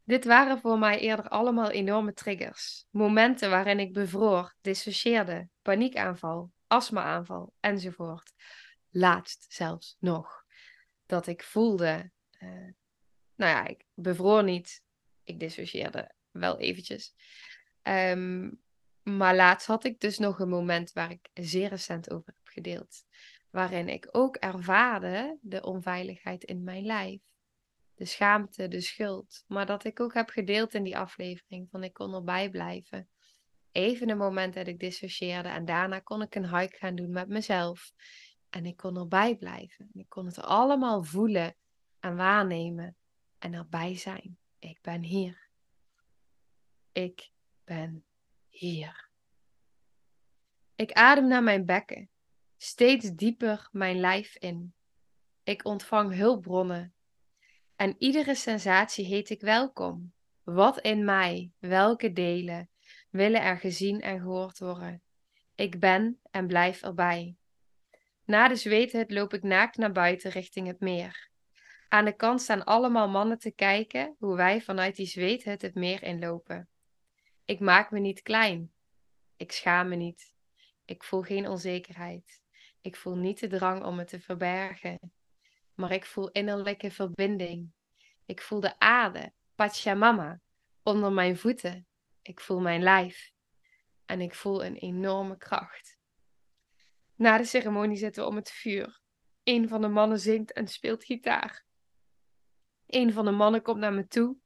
Dit 0.04 0.24
waren 0.24 0.58
voor 0.58 0.78
mij 0.78 0.98
eerder 0.98 1.28
allemaal 1.28 1.70
enorme 1.70 2.12
triggers. 2.12 2.86
Momenten 2.90 3.50
waarin 3.50 3.78
ik 3.78 3.92
bevroor, 3.92 4.54
dissocieerde, 4.60 5.48
paniekaanval, 5.62 6.52
astmaaanval 6.66 7.52
enzovoort. 7.60 8.32
Laatst 8.90 9.52
zelfs 9.52 9.96
nog. 9.98 10.44
Dat 11.06 11.26
ik 11.26 11.42
voelde, 11.42 12.10
uh, 12.38 12.70
Nou 13.42 13.54
ja, 13.54 13.66
ik 13.66 13.84
bevroor 13.94 14.44
niet. 14.44 14.82
Ik 15.24 15.40
dissocieerde 15.40 16.14
wel 16.30 16.58
eventjes. 16.58 17.14
Ehm, 17.82 18.50
maar 19.02 19.36
laatst 19.36 19.66
had 19.66 19.84
ik 19.84 20.00
dus 20.00 20.18
nog 20.18 20.38
een 20.38 20.48
moment 20.48 20.92
waar 20.92 21.10
ik 21.10 21.28
zeer 21.32 21.68
recent 21.68 22.10
over 22.10 22.26
heb 22.26 22.46
gedeeld. 22.48 23.04
Waarin 23.50 23.88
ik 23.88 24.08
ook 24.10 24.36
ervaarde 24.36 25.38
de 25.40 25.62
onveiligheid 25.62 26.44
in 26.44 26.62
mijn 26.62 26.84
lijf. 26.84 27.20
De 27.94 28.04
schaamte, 28.04 28.68
de 28.68 28.80
schuld. 28.80 29.44
Maar 29.46 29.66
dat 29.66 29.84
ik 29.84 30.00
ook 30.00 30.14
heb 30.14 30.28
gedeeld 30.28 30.74
in 30.74 30.82
die 30.82 30.98
aflevering. 30.98 31.68
Van 31.70 31.84
ik 31.84 31.92
kon 31.92 32.14
erbij 32.14 32.50
blijven. 32.50 33.08
Even 33.72 34.10
een 34.10 34.16
moment 34.16 34.54
dat 34.54 34.66
ik 34.66 34.78
dissocieerde. 34.78 35.48
En 35.48 35.64
daarna 35.64 35.98
kon 35.98 36.22
ik 36.22 36.34
een 36.34 36.58
hike 36.58 36.76
gaan 36.76 36.94
doen 36.94 37.10
met 37.10 37.28
mezelf. 37.28 37.92
En 38.50 38.66
ik 38.66 38.76
kon 38.76 38.96
erbij 38.96 39.36
blijven. 39.36 39.90
Ik 39.92 40.08
kon 40.08 40.26
het 40.26 40.40
allemaal 40.40 41.02
voelen 41.02 41.56
en 42.00 42.16
waarnemen. 42.16 42.96
En 43.42 43.54
erbij 43.54 43.96
zijn. 43.96 44.38
Ik 44.58 44.78
ben 44.82 45.02
hier. 45.02 45.48
Ik 46.92 47.30
ben 47.64 48.04
hier. 48.48 49.08
Ik 50.74 50.92
adem 50.92 51.28
naar 51.28 51.42
mijn 51.42 51.66
bekken, 51.66 52.10
steeds 52.56 53.10
dieper 53.10 53.68
mijn 53.72 54.00
lijf 54.00 54.36
in. 54.36 54.74
Ik 55.42 55.64
ontvang 55.64 56.14
hulpbronnen. 56.14 56.94
En 57.76 57.94
iedere 57.98 58.34
sensatie 58.34 59.04
heet 59.04 59.30
ik 59.30 59.40
welkom. 59.40 60.12
Wat 60.42 60.80
in 60.80 61.04
mij, 61.04 61.52
welke 61.58 62.12
delen, 62.12 62.70
willen 63.10 63.42
er 63.42 63.58
gezien 63.58 64.00
en 64.00 64.20
gehoord 64.20 64.58
worden. 64.58 65.02
Ik 65.54 65.80
ben 65.80 66.20
en 66.30 66.46
blijf 66.46 66.82
erbij. 66.82 67.36
Na 68.24 68.48
de 68.48 68.56
zweethut 68.56 69.10
loop 69.10 69.34
ik 69.34 69.42
naakt 69.42 69.76
naar 69.76 69.92
buiten 69.92 70.30
richting 70.30 70.66
het 70.66 70.80
meer. 70.80 71.30
Aan 71.92 72.04
de 72.04 72.16
kant 72.16 72.42
staan 72.42 72.64
allemaal 72.64 73.08
mannen 73.08 73.38
te 73.38 73.50
kijken 73.50 74.16
hoe 74.18 74.36
wij 74.36 74.60
vanuit 74.60 74.96
die 74.96 75.06
zweethut 75.06 75.62
het 75.62 75.74
meer 75.74 76.02
inlopen. 76.02 76.68
Ik 77.44 77.60
maak 77.60 77.90
me 77.90 77.98
niet 77.98 78.22
klein. 78.22 78.72
Ik 79.36 79.52
schaam 79.52 79.88
me 79.88 79.96
niet. 79.96 80.34
Ik 80.84 81.04
voel 81.04 81.22
geen 81.22 81.48
onzekerheid. 81.48 82.42
Ik 82.80 82.96
voel 82.96 83.16
niet 83.16 83.40
de 83.40 83.46
drang 83.46 83.84
om 83.84 83.98
het 83.98 84.08
te 84.08 84.20
verbergen. 84.20 85.12
Maar 85.74 85.92
ik 85.92 86.04
voel 86.04 86.30
innerlijke 86.30 86.90
verbinding. 86.90 87.72
Ik 88.26 88.42
voel 88.42 88.60
de 88.60 88.78
aarde, 88.78 89.32
Pachamama, 89.54 90.40
onder 90.82 91.12
mijn 91.12 91.36
voeten. 91.36 91.86
Ik 92.22 92.40
voel 92.40 92.60
mijn 92.60 92.82
lijf. 92.82 93.32
En 94.06 94.20
ik 94.20 94.34
voel 94.34 94.64
een 94.64 94.76
enorme 94.76 95.36
kracht. 95.36 95.98
Na 97.14 97.38
de 97.38 97.44
ceremonie 97.44 97.96
zitten 97.96 98.22
we 98.22 98.28
om 98.28 98.36
het 98.36 98.50
vuur. 98.50 99.00
Een 99.42 99.68
van 99.68 99.80
de 99.80 99.88
mannen 99.88 100.20
zingt 100.20 100.52
en 100.52 100.68
speelt 100.68 101.04
gitaar. 101.04 101.70
Een 102.92 103.12
van 103.12 103.24
de 103.24 103.30
mannen 103.30 103.62
komt 103.62 103.78
naar 103.78 103.92
me 103.92 104.06
toe 104.06 104.36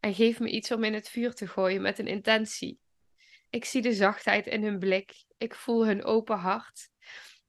en 0.00 0.14
geeft 0.14 0.40
me 0.40 0.50
iets 0.50 0.70
om 0.70 0.84
in 0.84 0.94
het 0.94 1.08
vuur 1.08 1.34
te 1.34 1.48
gooien 1.48 1.82
met 1.82 1.98
een 1.98 2.06
intentie. 2.06 2.78
Ik 3.50 3.64
zie 3.64 3.82
de 3.82 3.92
zachtheid 3.92 4.46
in 4.46 4.62
hun 4.62 4.78
blik. 4.78 5.24
Ik 5.38 5.54
voel 5.54 5.86
hun 5.86 6.04
open 6.04 6.38
hart. 6.38 6.90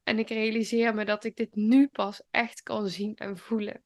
En 0.04 0.20
ik 0.20 0.30
realiseer 0.30 0.96
me 0.96 1.06
dat 1.06 1.24
ik 1.24 1.36
dit 1.36 1.56
nu 1.56 1.88
pas 1.88 2.22
echt 2.32 2.64
kan 2.64 2.88
zien 2.88 3.16
en 3.16 3.38
voelen. 3.38 3.84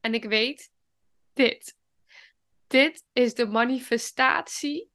En 0.00 0.14
ik 0.14 0.24
weet, 0.24 0.70
dit. 1.32 1.76
Dit 2.66 3.04
is 3.12 3.34
de 3.34 3.46
manifestatie 3.46 4.90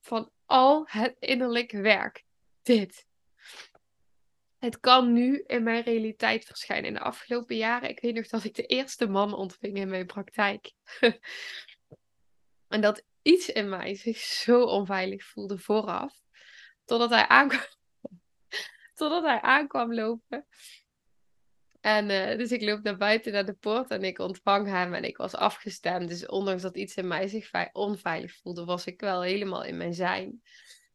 van 0.00 0.30
al 0.44 0.86
het 0.90 1.16
innerlijk 1.18 1.70
werk. 1.70 2.24
Dit. 2.62 3.06
Het 4.62 4.80
kan 4.80 5.12
nu 5.12 5.42
in 5.46 5.62
mijn 5.62 5.82
realiteit 5.82 6.44
verschijnen. 6.44 6.86
In 6.86 6.94
de 6.94 7.00
afgelopen 7.00 7.56
jaren, 7.56 7.88
ik 7.88 8.00
weet 8.00 8.14
nog 8.14 8.26
dat 8.26 8.44
ik 8.44 8.54
de 8.54 8.66
eerste 8.66 9.06
man 9.06 9.34
ontving 9.34 9.76
in 9.76 9.88
mijn 9.88 10.06
praktijk. 10.06 10.72
en 12.68 12.80
dat 12.80 13.04
iets 13.22 13.48
in 13.48 13.68
mij 13.68 13.94
zich 13.94 14.16
zo 14.16 14.62
onveilig 14.62 15.24
voelde 15.24 15.58
vooraf. 15.58 16.20
Totdat 16.84 17.10
hij 17.10 17.28
aankwam, 17.28 17.60
totdat 18.94 19.22
hij 19.22 19.40
aankwam 19.40 19.94
lopen. 19.94 20.46
En 21.80 22.10
uh, 22.10 22.38
dus 22.38 22.52
ik 22.52 22.62
loop 22.62 22.82
naar 22.82 22.96
buiten 22.96 23.32
naar 23.32 23.46
de 23.46 23.54
poort 23.54 23.90
en 23.90 24.02
ik 24.02 24.18
ontvang 24.18 24.66
hem 24.66 24.94
en 24.94 25.04
ik 25.04 25.16
was 25.16 25.34
afgestemd. 25.34 26.08
Dus 26.08 26.26
ondanks 26.26 26.62
dat 26.62 26.76
iets 26.76 26.96
in 26.96 27.08
mij 27.08 27.28
zich 27.28 27.50
onveilig 27.72 28.36
voelde, 28.36 28.64
was 28.64 28.86
ik 28.86 29.00
wel 29.00 29.22
helemaal 29.22 29.64
in 29.64 29.76
mijn 29.76 29.94
zijn. 29.94 30.42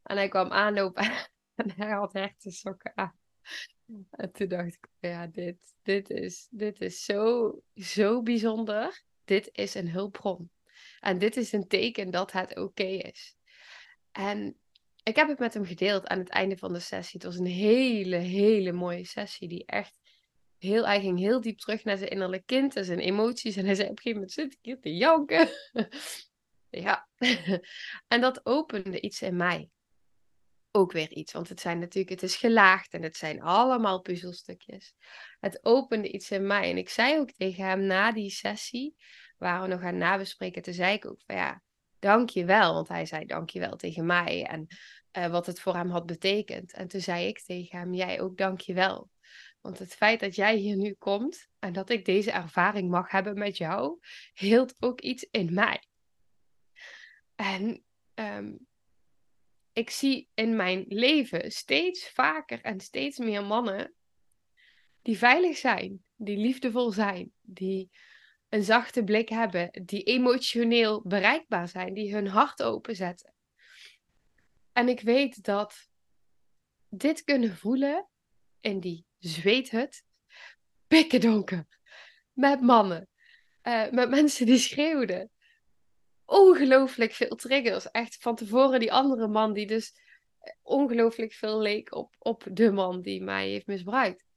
En 0.03 0.17
hij 0.17 0.27
kwam 0.27 0.51
aanlopen 0.51 1.03
en 1.55 1.71
hij 1.75 1.91
had 1.91 2.13
hechte 2.13 2.51
sokken 2.51 2.91
aan. 2.95 3.25
En 4.09 4.31
toen 4.31 4.47
dacht 4.47 4.73
ik, 4.73 4.87
ja, 4.99 5.27
dit, 5.27 5.57
dit, 5.81 6.09
is, 6.09 6.47
dit 6.49 6.81
is 6.81 7.03
zo, 7.03 7.51
zo 7.75 8.21
bijzonder. 8.21 9.03
Dit 9.25 9.49
is 9.51 9.73
een 9.73 9.89
hulpbron. 9.89 10.49
En 10.99 11.17
dit 11.17 11.37
is 11.37 11.51
een 11.51 11.67
teken 11.67 12.11
dat 12.11 12.31
het 12.31 12.57
oké 12.57 12.83
is. 12.83 13.35
En 14.11 14.57
ik 15.03 15.15
heb 15.15 15.27
het 15.27 15.39
met 15.39 15.53
hem 15.53 15.65
gedeeld 15.65 16.07
aan 16.07 16.19
het 16.19 16.29
einde 16.29 16.57
van 16.57 16.73
de 16.73 16.79
sessie. 16.79 17.19
Het 17.19 17.23
was 17.23 17.37
een 17.37 17.45
hele, 17.45 18.15
hele 18.15 18.71
mooie 18.71 19.05
sessie 19.05 19.47
die 19.47 19.65
echt 19.65 19.99
heel, 20.57 20.85
hij 20.85 21.01
ging 21.01 21.19
heel 21.19 21.41
diep 21.41 21.57
terug 21.57 21.83
naar 21.83 21.97
zijn 21.97 22.09
innerlijk 22.09 22.45
kind 22.45 22.75
en 22.75 22.85
zijn 22.85 22.99
emoties. 22.99 23.55
En 23.55 23.65
hij 23.65 23.75
zei 23.75 23.89
op 23.89 23.97
een 23.97 24.01
gegeven 24.01 24.19
moment 24.19 24.31
zit 24.31 24.53
ik 24.53 24.59
hier 24.61 24.79
te 24.79 24.95
janken. 24.95 25.49
ja. 26.69 27.07
en 28.13 28.21
dat 28.21 28.45
opende 28.45 29.01
iets 29.01 29.21
in 29.21 29.35
mij. 29.35 29.69
Ook 30.77 30.91
weer 30.91 31.11
iets, 31.11 31.33
want 31.33 31.49
het 31.49 31.59
zijn 31.59 31.79
natuurlijk, 31.79 32.09
het 32.09 32.23
is 32.23 32.35
gelaagd 32.35 32.93
en 32.93 33.03
het 33.03 33.17
zijn 33.17 33.41
allemaal 33.41 34.01
puzzelstukjes. 34.01 34.93
Het 35.39 35.65
opende 35.65 36.11
iets 36.11 36.31
in 36.31 36.47
mij. 36.47 36.69
En 36.69 36.77
ik 36.77 36.89
zei 36.89 37.19
ook 37.19 37.31
tegen 37.31 37.65
hem 37.65 37.85
na 37.85 38.11
die 38.11 38.29
sessie, 38.29 38.95
waar 39.37 39.61
we 39.61 39.67
nog 39.67 39.81
aan 39.81 39.97
nabespreken, 39.97 40.61
toen 40.61 40.73
zei 40.73 40.93
ik 40.93 41.05
ook 41.05 41.21
van 41.25 41.35
ja, 41.35 41.61
dank 41.99 42.29
je 42.29 42.45
wel. 42.45 42.73
Want 42.73 42.87
hij 42.87 43.05
zei 43.05 43.25
dank 43.25 43.49
je 43.49 43.59
wel 43.59 43.75
tegen 43.75 44.05
mij 44.05 44.45
en 44.45 44.67
uh, 45.17 45.27
wat 45.27 45.45
het 45.45 45.59
voor 45.59 45.75
hem 45.75 45.89
had 45.89 46.05
betekend. 46.05 46.73
En 46.73 46.87
toen 46.87 47.01
zei 47.01 47.27
ik 47.27 47.39
tegen 47.41 47.79
hem, 47.79 47.93
jij 47.93 48.21
ook 48.21 48.37
dank 48.37 48.59
je 48.61 48.73
wel. 48.73 49.09
Want 49.61 49.79
het 49.79 49.95
feit 49.95 50.19
dat 50.19 50.35
jij 50.35 50.55
hier 50.55 50.75
nu 50.75 50.93
komt 50.93 51.47
en 51.59 51.73
dat 51.73 51.89
ik 51.89 52.05
deze 52.05 52.31
ervaring 52.31 52.89
mag 52.89 53.11
hebben 53.11 53.37
met 53.37 53.57
jou, 53.57 53.99
hield 54.33 54.75
ook 54.79 55.01
iets 55.01 55.27
in 55.31 55.53
mij. 55.53 55.83
En 57.35 57.83
um, 58.15 58.67
ik 59.77 59.89
zie 59.89 60.29
in 60.33 60.55
mijn 60.55 60.85
leven 60.87 61.51
steeds 61.51 62.09
vaker 62.09 62.61
en 62.61 62.79
steeds 62.79 63.17
meer 63.17 63.45
mannen 63.45 63.93
die 65.01 65.17
veilig 65.17 65.57
zijn, 65.57 66.03
die 66.15 66.37
liefdevol 66.37 66.91
zijn, 66.91 67.31
die 67.41 67.89
een 68.49 68.63
zachte 68.63 69.03
blik 69.03 69.29
hebben, 69.29 69.83
die 69.85 70.03
emotioneel 70.03 71.01
bereikbaar 71.01 71.67
zijn, 71.67 71.93
die 71.93 72.13
hun 72.13 72.27
hart 72.27 72.63
openzetten. 72.63 73.33
En 74.71 74.89
ik 74.89 75.01
weet 75.01 75.43
dat 75.43 75.89
dit 76.89 77.23
kunnen 77.23 77.57
voelen 77.57 78.07
in 78.59 78.79
die 78.79 79.05
zweethut, 79.17 80.03
pikken 80.87 81.21
donker, 81.21 81.65
met 82.33 82.61
mannen, 82.61 83.09
uh, 83.63 83.89
met 83.91 84.09
mensen 84.09 84.45
die 84.45 84.57
schreeuwden. 84.57 85.31
Ongelooflijk 86.27 87.11
veel 87.11 87.35
triggers. 87.35 87.91
Echt 87.91 88.17
van 88.19 88.35
tevoren 88.35 88.79
die 88.79 88.93
andere 88.93 89.27
man 89.27 89.53
die 89.53 89.67
dus 89.67 89.93
ongelooflijk 90.61 91.33
veel 91.33 91.59
leek 91.59 91.95
op, 91.95 92.15
op 92.19 92.43
de 92.51 92.71
man 92.71 93.01
die 93.01 93.23
mij 93.23 93.49
heeft 93.49 93.67
misbruikt. 93.67 94.27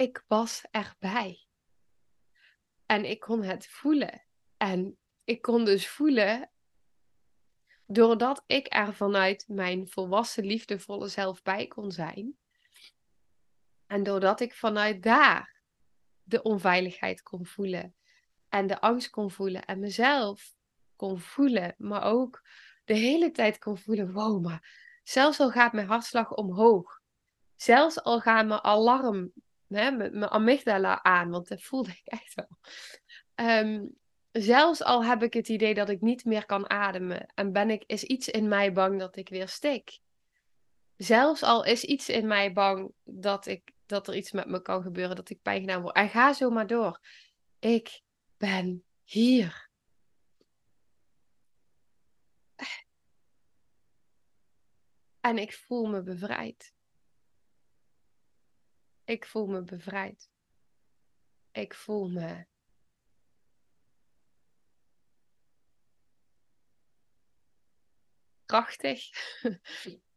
ik 0.00 0.24
was 0.26 0.64
erbij. 0.70 1.46
En 2.86 3.04
ik 3.04 3.20
kon 3.20 3.42
het 3.42 3.66
voelen. 3.66 4.22
En 4.56 4.98
ik 5.24 5.42
kon 5.42 5.64
dus 5.64 5.88
voelen, 5.88 6.50
doordat 7.86 8.42
ik 8.46 8.74
er 8.74 8.94
vanuit 8.94 9.44
mijn 9.48 9.88
volwassen, 9.88 10.44
liefdevolle 10.44 11.08
zelf 11.08 11.42
bij 11.42 11.66
kon 11.66 11.92
zijn. 11.92 12.38
En 13.86 14.02
doordat 14.02 14.40
ik 14.40 14.54
vanuit 14.54 15.02
daar 15.02 15.59
de 16.30 16.42
onveiligheid 16.42 17.22
kon 17.22 17.46
voelen. 17.46 17.94
En 18.48 18.66
de 18.66 18.80
angst 18.80 19.10
kon 19.10 19.30
voelen. 19.30 19.64
En 19.64 19.78
mezelf 19.78 20.54
kon 20.96 21.20
voelen. 21.20 21.74
Maar 21.78 22.02
ook 22.02 22.42
de 22.84 22.94
hele 22.94 23.30
tijd 23.30 23.58
kon 23.58 23.78
voelen: 23.78 24.12
wow, 24.12 24.44
maar 24.44 24.98
zelfs 25.02 25.40
al 25.40 25.50
gaat 25.50 25.72
mijn 25.72 25.86
hartslag 25.86 26.34
omhoog. 26.34 27.00
Zelfs 27.56 28.02
al 28.02 28.20
gaat 28.20 28.46
mijn 28.46 28.62
alarm 28.62 29.32
hè, 29.76 29.90
mijn 29.90 30.28
amygdala 30.28 31.02
aan, 31.02 31.30
want 31.30 31.48
dat 31.48 31.62
voelde 31.62 31.90
ik 31.90 32.02
echt 32.04 32.34
wel. 32.34 32.58
Ehm, 33.34 33.86
zelfs 34.32 34.82
al 34.82 35.04
heb 35.04 35.22
ik 35.22 35.32
het 35.32 35.48
idee 35.48 35.74
dat 35.74 35.88
ik 35.88 36.00
niet 36.00 36.24
meer 36.24 36.46
kan 36.46 36.70
ademen 36.70 37.26
en 37.34 37.52
ben 37.52 37.70
ik, 37.70 37.84
is 37.86 38.04
iets 38.04 38.28
in 38.28 38.48
mij 38.48 38.72
bang 38.72 38.98
dat 38.98 39.16
ik 39.16 39.28
weer 39.28 39.48
stik. 39.48 39.98
Zelfs 40.96 41.42
al 41.42 41.64
is 41.64 41.84
iets 41.84 42.08
in 42.08 42.26
mij 42.26 42.52
bang 42.52 42.92
dat, 43.04 43.46
ik, 43.46 43.72
dat 43.90 44.08
er 44.08 44.16
iets 44.16 44.32
met 44.32 44.46
me 44.46 44.62
kan 44.62 44.82
gebeuren, 44.82 45.16
dat 45.16 45.30
ik 45.30 45.42
pijn 45.42 45.60
gedaan 45.60 45.82
word. 45.82 45.94
En 45.94 46.08
ga 46.08 46.32
zo 46.32 46.50
maar 46.50 46.66
door. 46.66 47.00
Ik 47.58 48.02
ben 48.36 48.84
hier. 49.02 49.68
En 55.20 55.38
ik 55.38 55.52
voel 55.52 55.86
me 55.86 56.02
bevrijd. 56.02 56.74
Ik 59.04 59.26
voel 59.26 59.46
me 59.46 59.62
bevrijd. 59.62 60.30
Ik 61.50 61.74
voel 61.74 62.08
me 62.08 62.46
krachtig. 68.46 69.10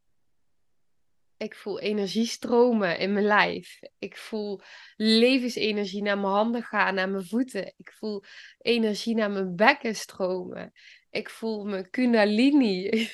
Ik 1.43 1.55
voel 1.55 1.79
energie 1.79 2.25
stromen 2.25 2.99
in 2.99 3.13
mijn 3.13 3.25
lijf. 3.25 3.79
Ik 3.99 4.17
voel 4.17 4.61
levensenergie 4.95 6.01
naar 6.01 6.17
mijn 6.17 6.33
handen 6.33 6.63
gaan, 6.63 6.95
naar 6.95 7.09
mijn 7.09 7.25
voeten. 7.25 7.73
Ik 7.77 7.91
voel 7.91 8.23
energie 8.57 9.15
naar 9.15 9.31
mijn 9.31 9.55
bekken 9.55 9.95
stromen. 9.95 10.71
Ik 11.09 11.29
voel 11.29 11.65
mijn 11.65 11.89
kundalini. 11.89 12.89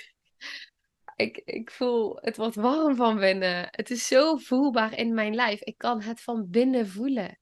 ik, 1.15 1.37
ik 1.37 1.71
voel 1.71 2.17
het 2.21 2.37
wat 2.37 2.55
warm 2.55 2.95
van 2.95 3.19
binnen. 3.19 3.67
Het 3.71 3.89
is 3.89 4.07
zo 4.07 4.35
voelbaar 4.35 4.97
in 4.97 5.13
mijn 5.13 5.35
lijf. 5.35 5.61
Ik 5.61 5.77
kan 5.77 6.01
het 6.01 6.21
van 6.21 6.49
binnen 6.49 6.87
voelen. 6.87 7.39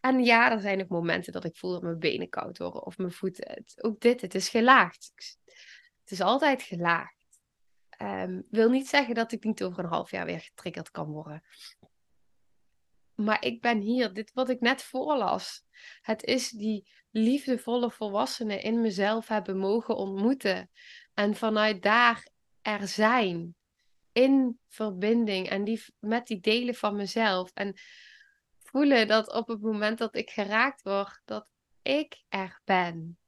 En 0.00 0.24
ja, 0.24 0.52
er 0.52 0.60
zijn 0.60 0.80
ook 0.82 0.88
momenten 0.88 1.32
dat 1.32 1.44
ik 1.44 1.56
voel 1.56 1.72
dat 1.72 1.82
mijn 1.82 1.98
benen 1.98 2.28
koud 2.28 2.58
worden 2.58 2.86
of 2.86 2.98
mijn 2.98 3.12
voeten. 3.12 3.64
Ook 3.76 4.00
dit, 4.00 4.20
het 4.20 4.34
is 4.34 4.48
gelaagd. 4.48 5.12
Het 6.02 6.10
is 6.10 6.20
altijd 6.20 6.62
gelaagd. 6.62 7.21
Um, 7.98 8.46
wil 8.50 8.70
niet 8.70 8.88
zeggen 8.88 9.14
dat 9.14 9.32
ik 9.32 9.44
niet 9.44 9.62
over 9.62 9.84
een 9.84 9.90
half 9.90 10.10
jaar 10.10 10.26
weer 10.26 10.40
getriggerd 10.40 10.90
kan 10.90 11.06
worden. 11.06 11.42
Maar 13.14 13.44
ik 13.44 13.60
ben 13.60 13.80
hier, 13.80 14.12
dit 14.12 14.32
wat 14.34 14.48
ik 14.48 14.60
net 14.60 14.82
voorlas. 14.82 15.64
Het 16.00 16.24
is 16.24 16.50
die 16.50 16.90
liefdevolle 17.10 17.90
volwassenen 17.90 18.62
in 18.62 18.80
mezelf 18.80 19.28
hebben 19.28 19.56
mogen 19.56 19.96
ontmoeten. 19.96 20.70
En 21.14 21.34
vanuit 21.34 21.82
daar 21.82 22.28
er 22.62 22.88
zijn. 22.88 23.54
In 24.12 24.58
verbinding 24.68 25.48
en 25.48 25.64
die, 25.64 25.84
met 25.98 26.26
die 26.26 26.40
delen 26.40 26.74
van 26.74 26.96
mezelf. 26.96 27.50
En 27.54 27.74
voelen 28.58 29.08
dat 29.08 29.32
op 29.32 29.48
het 29.48 29.60
moment 29.60 29.98
dat 29.98 30.16
ik 30.16 30.30
geraakt 30.30 30.82
word, 30.82 31.22
dat 31.24 31.46
ik 31.82 32.24
er 32.28 32.60
ben. 32.64 33.18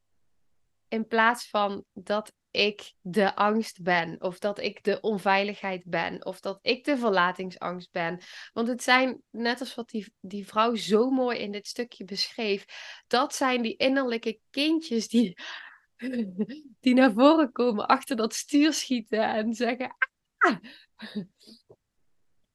In 0.89 1.07
plaats 1.07 1.49
van 1.49 1.85
dat 1.93 2.33
ik 2.55 2.93
de 3.01 3.35
angst 3.35 3.83
ben, 3.83 4.23
of 4.23 4.39
dat 4.39 4.59
ik 4.59 4.85
de 4.85 5.01
onveiligheid 5.01 5.85
ben, 5.85 6.25
of 6.25 6.41
dat 6.41 6.59
ik 6.63 6.85
de 6.85 6.97
verlatingsangst 6.97 7.93
ben. 7.93 8.21
Want 8.53 8.69
het 8.69 8.83
zijn, 8.83 9.23
net 9.31 9.61
als 9.61 9.75
wat 9.75 9.91
die, 9.91 10.13
die 10.21 10.47
vrouw 10.47 10.75
zo 10.75 11.11
mooi 11.11 11.39
in 11.39 11.53
dit 11.53 11.67
stukje 11.67 12.05
beschreef, 12.05 12.65
dat 13.07 13.35
zijn 13.35 13.63
die 13.63 13.77
innerlijke 13.77 14.39
kindjes 14.51 15.09
die, 15.09 15.39
die 16.81 16.95
naar 16.95 17.13
voren 17.13 17.53
komen 17.53 17.87
achter 17.87 18.17
dat 18.17 18.35
stuur 18.35 18.73
schieten 18.73 19.23
en 19.23 19.55
zeggen. 19.55 19.97
Ah! 20.39 20.57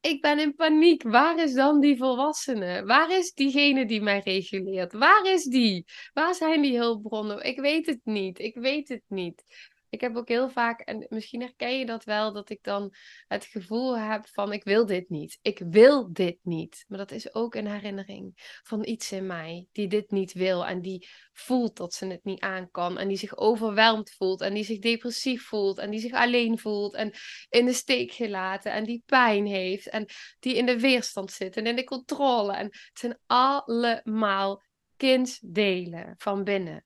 ik 0.02 0.22
ben 0.22 0.40
in 0.40 0.56
paniek. 0.56 1.04
Waar 1.04 1.40
is 1.40 1.54
dan 1.54 1.80
die 1.80 1.98
volwassene? 1.98 2.86
Waar 2.86 3.12
is 3.12 3.34
diegene 3.34 3.86
die 3.86 4.02
mij 4.02 4.22
reguleert? 4.24 4.94
Waar 4.94 5.26
is 5.26 5.44
die? 5.44 5.86
Waar 6.14 6.36
zijn 6.36 6.62
die 6.62 6.78
hulpbronnen? 6.78 7.44
Ik 7.44 7.60
weet 7.60 7.86
het 7.86 8.00
niet. 8.04 8.40
Ik 8.40 8.56
weet 8.56 8.90
het 8.90 9.04
niet 9.08 9.44
ik 9.90 10.02
heb 10.02 10.16
ook 10.16 10.28
heel 10.28 10.50
vaak, 10.50 10.80
en 10.80 11.06
misschien 11.10 11.42
herken 11.42 11.80
je 11.80 11.86
dat 11.86 12.04
wel, 12.04 12.34
dat 12.34 12.50
ik 12.50 12.64
dan 12.64 12.94
het 13.28 13.46
gevoel 13.46 13.98
heb 13.98 14.28
van 14.28 14.54
ik 14.54 14.64
wil 14.64 14.86
dit 14.86 15.10
niet. 15.10 15.40
Ik 15.42 15.62
wil 15.70 16.14
dit 16.14 16.38
niet. 16.44 16.86
Maar 16.88 16.98
dat 16.98 17.12
is 17.12 17.34
ook 17.34 17.56
een 17.56 17.68
herinnering 17.68 18.32
van 18.64 18.86
iets 18.86 19.12
in 19.12 19.26
mij 19.26 19.68
die 19.72 19.88
dit 19.88 20.12
niet 20.12 20.34
wil 20.34 20.66
en 20.66 20.82
die 20.82 21.08
voelt 21.34 21.78
dat 21.78 21.94
ze 21.94 22.06
het 22.06 22.24
niet 22.24 22.40
aan 22.40 22.72
kan 22.72 22.98
en 22.98 23.08
die 23.08 23.18
zich 23.18 23.38
overweldigd 23.38 24.16
voelt 24.16 24.42
en 24.42 24.54
die 24.54 24.64
zich 24.64 24.80
depressief 24.80 25.44
voelt 25.44 25.78
en 25.78 25.90
die 25.90 26.00
zich 26.00 26.14
alleen 26.14 26.60
voelt 26.60 26.94
en 26.94 27.14
in 27.50 27.66
de 27.66 27.74
steek 27.74 28.12
gelaten 28.12 28.72
en 28.72 28.84
die 28.84 29.04
pijn 29.06 29.46
heeft 29.46 29.90
en 29.90 30.06
die 30.40 30.56
in 30.56 30.66
de 30.66 30.80
weerstand 30.80 31.32
zit 31.32 31.58
en 31.58 31.68
in 31.68 31.76
de 31.76 31.84
controle. 31.84 32.54
En 32.54 32.66
het 32.66 33.00
zijn 33.00 33.20
allemaal 33.26 34.64
kindsdelen 34.98 36.14
van 36.18 36.44
binnen. 36.44 36.84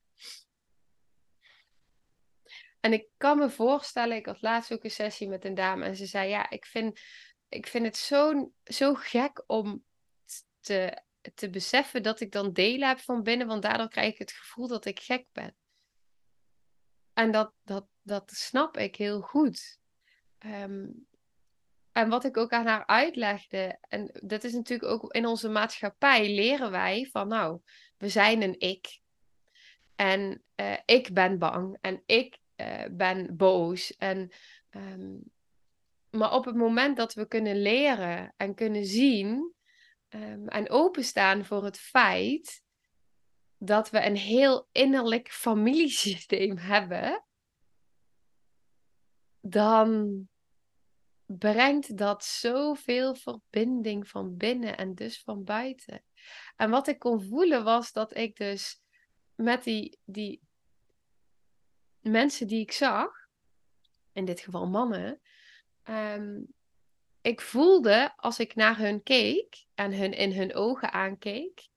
En 2.84 2.92
ik 2.92 3.08
kan 3.16 3.38
me 3.38 3.50
voorstellen, 3.50 4.16
ik 4.16 4.26
had 4.26 4.42
laatst 4.42 4.72
ook 4.72 4.84
een 4.84 4.90
sessie 4.90 5.28
met 5.28 5.44
een 5.44 5.54
dame 5.54 5.84
en 5.84 5.96
ze 5.96 6.06
zei: 6.06 6.28
Ja, 6.28 6.50
ik 6.50 6.66
vind, 6.66 7.00
ik 7.48 7.66
vind 7.66 7.84
het 7.84 7.96
zo, 7.96 8.52
zo 8.64 8.94
gek 8.94 9.42
om 9.46 9.84
te, 10.60 11.02
te 11.34 11.50
beseffen 11.50 12.02
dat 12.02 12.20
ik 12.20 12.32
dan 12.32 12.52
delen 12.52 12.88
heb 12.88 12.98
van 12.98 13.22
binnen, 13.22 13.46
want 13.46 13.62
daardoor 13.62 13.88
krijg 13.88 14.12
ik 14.12 14.18
het 14.18 14.32
gevoel 14.32 14.68
dat 14.68 14.84
ik 14.84 15.00
gek 15.00 15.26
ben. 15.32 15.56
En 17.12 17.30
dat, 17.30 17.52
dat, 17.62 17.86
dat 18.02 18.30
snap 18.30 18.76
ik 18.76 18.96
heel 18.96 19.20
goed. 19.20 19.78
Ehm, 20.38 20.86
en 21.92 22.08
wat 22.08 22.24
ik 22.24 22.36
ook 22.36 22.52
aan 22.52 22.66
haar 22.66 22.86
uitlegde, 22.86 23.78
en 23.88 24.10
dat 24.22 24.44
is 24.44 24.52
natuurlijk 24.52 24.90
ook 24.90 25.12
in 25.12 25.26
onze 25.26 25.48
maatschappij, 25.48 26.34
leren 26.34 26.70
wij 26.70 27.08
van 27.12 27.28
nou, 27.28 27.60
we 27.96 28.08
zijn 28.08 28.42
een 28.42 28.60
ik. 28.60 29.00
En 29.96 30.42
uh, 30.56 30.76
ik 30.84 31.12
ben 31.12 31.38
bang 31.38 31.78
en 31.80 32.02
ik 32.06 32.42
uh, 32.56 32.84
ben 32.90 33.36
boos. 33.36 33.96
En, 33.96 34.30
um, 34.70 35.32
maar 36.10 36.32
op 36.32 36.44
het 36.44 36.54
moment 36.54 36.96
dat 36.96 37.14
we 37.14 37.28
kunnen 37.28 37.62
leren 37.62 38.34
en 38.36 38.54
kunnen 38.54 38.84
zien 38.84 39.54
um, 40.08 40.48
en 40.48 40.70
openstaan 40.70 41.44
voor 41.44 41.64
het 41.64 41.78
feit 41.78 42.62
dat 43.58 43.90
we 43.90 44.04
een 44.04 44.16
heel 44.16 44.68
innerlijk 44.72 45.30
familiesysteem 45.30 46.56
hebben, 46.74 47.24
dan 49.40 50.28
brengt 51.26 51.96
dat 51.96 52.24
zoveel 52.24 53.14
verbinding 53.14 54.08
van 54.08 54.36
binnen 54.36 54.76
en 54.76 54.94
dus 54.94 55.22
van 55.22 55.44
buiten. 55.44 56.04
En 56.56 56.70
wat 56.70 56.86
ik 56.88 56.98
kon 56.98 57.22
voelen 57.22 57.64
was 57.64 57.92
dat 57.92 58.16
ik 58.16 58.36
dus 58.36 58.80
met 59.34 59.64
die, 59.64 59.98
die 60.04 60.40
mensen 62.10 62.46
die 62.46 62.60
ik 62.60 62.72
zag, 62.72 63.28
in 64.12 64.24
dit 64.24 64.40
geval 64.40 64.66
mannen, 64.66 65.20
ehm, 65.82 66.40
ik 67.20 67.40
voelde 67.40 68.12
als 68.16 68.38
ik 68.38 68.54
naar 68.54 68.78
hun 68.78 69.02
keek 69.02 69.66
en 69.74 69.92
hun 69.92 70.12
in 70.12 70.32
hun 70.32 70.54
ogen 70.54 70.92
aankeek, 70.92 71.68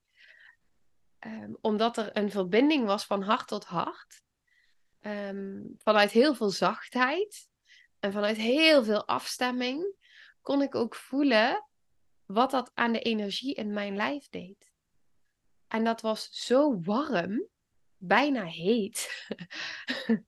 um, 1.20 1.58
omdat 1.62 1.98
er 1.98 2.18
een 2.18 2.32
verbinding 2.32 2.86
was 2.86 3.06
van 3.06 3.22
hart 3.22 3.48
tot 3.48 3.66
hart, 3.66 4.22
um, 5.02 5.76
vanuit 5.78 6.12
heel 6.12 6.36
veel 6.36 6.50
zachtheid 6.50 7.50
en 8.00 8.12
vanuit 8.12 8.38
heel 8.38 8.84
veel 8.84 9.08
afstemming, 9.08 9.96
kon 10.42 10.62
ik 10.62 10.76
ook 10.76 10.96
voelen 10.96 11.68
wat 12.26 12.52
dat 12.52 12.72
aan 12.74 12.92
de 12.92 13.02
energie 13.02 13.54
in 13.54 13.74
mijn 13.74 13.96
lijf 13.96 14.30
deed. 14.30 14.72
En 15.68 15.84
dat 15.84 16.02
was 16.02 16.30
zo 16.32 16.80
warm 16.82 17.48
bijna 17.98 18.44
heet. 18.44 19.26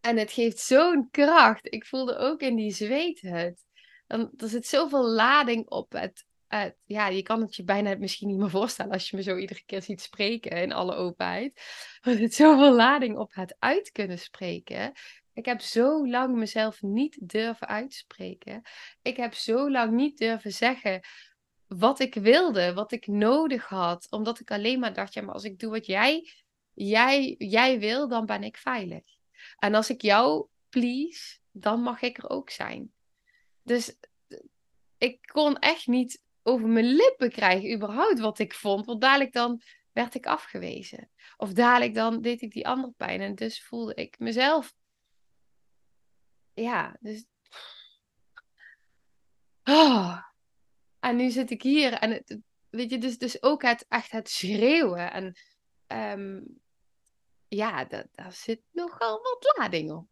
en 0.00 0.16
het 0.16 0.32
geeft 0.32 0.58
zo'n 0.58 1.08
kracht. 1.10 1.72
Ik 1.72 1.86
voelde 1.86 2.16
ook 2.16 2.40
in 2.40 2.56
die 2.56 2.74
zweethut. 2.74 3.64
Dan, 4.06 4.30
er 4.36 4.48
zit 4.48 4.66
zoveel 4.66 5.08
lading 5.08 5.68
op 5.68 5.92
het, 5.92 6.26
het, 6.46 6.76
Ja, 6.84 7.08
je 7.08 7.22
kan 7.22 7.40
het 7.40 7.56
je 7.56 7.64
bijna 7.64 7.96
misschien 7.96 8.28
niet 8.28 8.38
meer 8.38 8.50
voorstellen 8.50 8.92
als 8.92 9.10
je 9.10 9.16
me 9.16 9.22
zo 9.22 9.36
iedere 9.36 9.64
keer 9.66 9.82
ziet 9.82 10.00
spreken 10.00 10.62
in 10.62 10.72
alle 10.72 10.94
openheid. 10.94 11.52
Er 12.00 12.16
zit 12.16 12.34
zoveel 12.34 12.74
lading 12.74 13.16
op 13.16 13.34
het 13.34 13.56
uit 13.58 13.92
kunnen 13.92 14.18
spreken. 14.18 14.92
Ik 15.32 15.44
heb 15.44 15.60
zo 15.60 16.08
lang 16.08 16.36
mezelf 16.36 16.82
niet 16.82 17.18
durven 17.20 17.68
uitspreken. 17.68 18.62
Ik 19.02 19.16
heb 19.16 19.34
zo 19.34 19.70
lang 19.70 19.92
niet 19.92 20.18
durven 20.18 20.52
zeggen 20.52 21.00
wat 21.78 22.00
ik 22.00 22.14
wilde, 22.14 22.74
wat 22.74 22.92
ik 22.92 23.06
nodig 23.06 23.66
had. 23.66 24.06
Omdat 24.10 24.40
ik 24.40 24.50
alleen 24.50 24.78
maar 24.78 24.94
dacht, 24.94 25.14
ja, 25.14 25.22
maar 25.22 25.34
als 25.34 25.44
ik 25.44 25.58
doe 25.58 25.70
wat 25.70 25.86
jij, 25.86 26.32
jij, 26.72 27.34
jij 27.38 27.78
wil, 27.78 28.08
dan 28.08 28.26
ben 28.26 28.42
ik 28.42 28.56
veilig. 28.56 29.02
En 29.58 29.74
als 29.74 29.90
ik 29.90 30.02
jou 30.02 30.46
please, 30.68 31.38
dan 31.50 31.80
mag 31.80 32.02
ik 32.02 32.18
er 32.18 32.30
ook 32.30 32.50
zijn. 32.50 32.92
Dus 33.62 33.96
ik 34.98 35.18
kon 35.26 35.58
echt 35.58 35.86
niet 35.86 36.22
over 36.42 36.68
mijn 36.68 36.94
lippen 36.94 37.30
krijgen, 37.30 37.74
überhaupt 37.74 38.18
wat 38.18 38.38
ik 38.38 38.54
vond. 38.54 38.86
Want 38.86 39.00
dadelijk 39.00 39.32
dan 39.32 39.62
werd 39.92 40.14
ik 40.14 40.26
afgewezen. 40.26 41.10
Of 41.36 41.52
dadelijk 41.52 41.94
dan 41.94 42.20
deed 42.20 42.42
ik 42.42 42.52
die 42.52 42.68
andere 42.68 42.92
pijn. 42.96 43.20
En 43.20 43.34
dus 43.34 43.64
voelde 43.64 43.94
ik 43.94 44.18
mezelf. 44.18 44.74
Ja, 46.54 46.96
dus. 47.00 47.24
Oh. 49.64 50.32
En 51.04 51.16
nu 51.16 51.30
zit 51.30 51.50
ik 51.50 51.62
hier 51.62 51.92
en 51.92 52.10
het, 52.10 52.38
weet 52.70 52.90
je, 52.90 52.98
dus, 52.98 53.18
dus 53.18 53.42
ook 53.42 53.62
het, 53.62 53.86
echt 53.88 54.10
het 54.10 54.28
schreeuwen. 54.28 55.12
En 55.12 55.36
um, 56.18 56.60
ja, 57.48 57.84
dat, 57.84 58.06
daar 58.12 58.32
zit 58.32 58.60
nogal 58.70 59.22
wat 59.22 59.54
lading 59.58 59.92
op. 59.92 60.06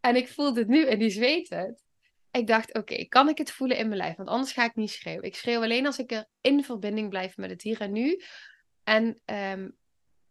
En 0.00 0.16
ik 0.16 0.28
voelde 0.28 0.60
het 0.60 0.68
nu 0.68 0.86
en 0.86 0.98
die 0.98 1.10
zweet 1.10 1.48
het. 1.48 1.84
Ik 2.30 2.46
dacht, 2.46 2.74
oké, 2.74 3.04
kan 3.04 3.28
ik 3.28 3.38
het 3.38 3.50
voelen 3.50 3.76
in 3.76 3.86
mijn 3.88 4.00
lijf? 4.00 4.16
Want 4.16 4.28
anders 4.28 4.52
ga 4.52 4.64
ik 4.64 4.74
niet 4.74 4.90
schreeuwen. 4.90 5.24
Ik 5.24 5.36
schreeuw 5.36 5.62
alleen 5.62 5.86
als 5.86 5.98
ik 5.98 6.12
er 6.12 6.26
in 6.40 6.64
verbinding 6.64 7.08
blijf 7.08 7.36
met 7.36 7.50
het 7.50 7.62
hier 7.62 7.80
en 7.80 7.92
nu. 7.92 8.22
En 8.84 9.20
um, 9.24 9.76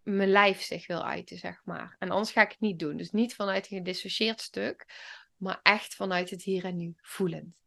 mijn 0.04 0.30
lijf 0.30 0.62
zich 0.62 0.88
wil 0.88 1.06
uiten, 1.06 1.38
zeg 1.38 1.62
maar. 1.64 1.96
En 2.00 2.10
anders 2.10 2.32
ga 2.32 2.42
ik 2.42 2.50
het 2.50 2.60
niet 2.60 2.80
doen. 2.80 2.98
Dus 2.98 3.12
niet 3.12 3.36
vanuit 3.36 3.72
een 3.72 3.78
gedissocieerd 3.78 4.42
stuk, 4.42 4.86
maar 5.38 5.60
echt 5.64 5.96
vanuit 5.96 6.30
het 6.30 6.44
hier 6.44 6.66
en 6.66 6.76
nu 6.76 6.94
voelend. 7.02 7.65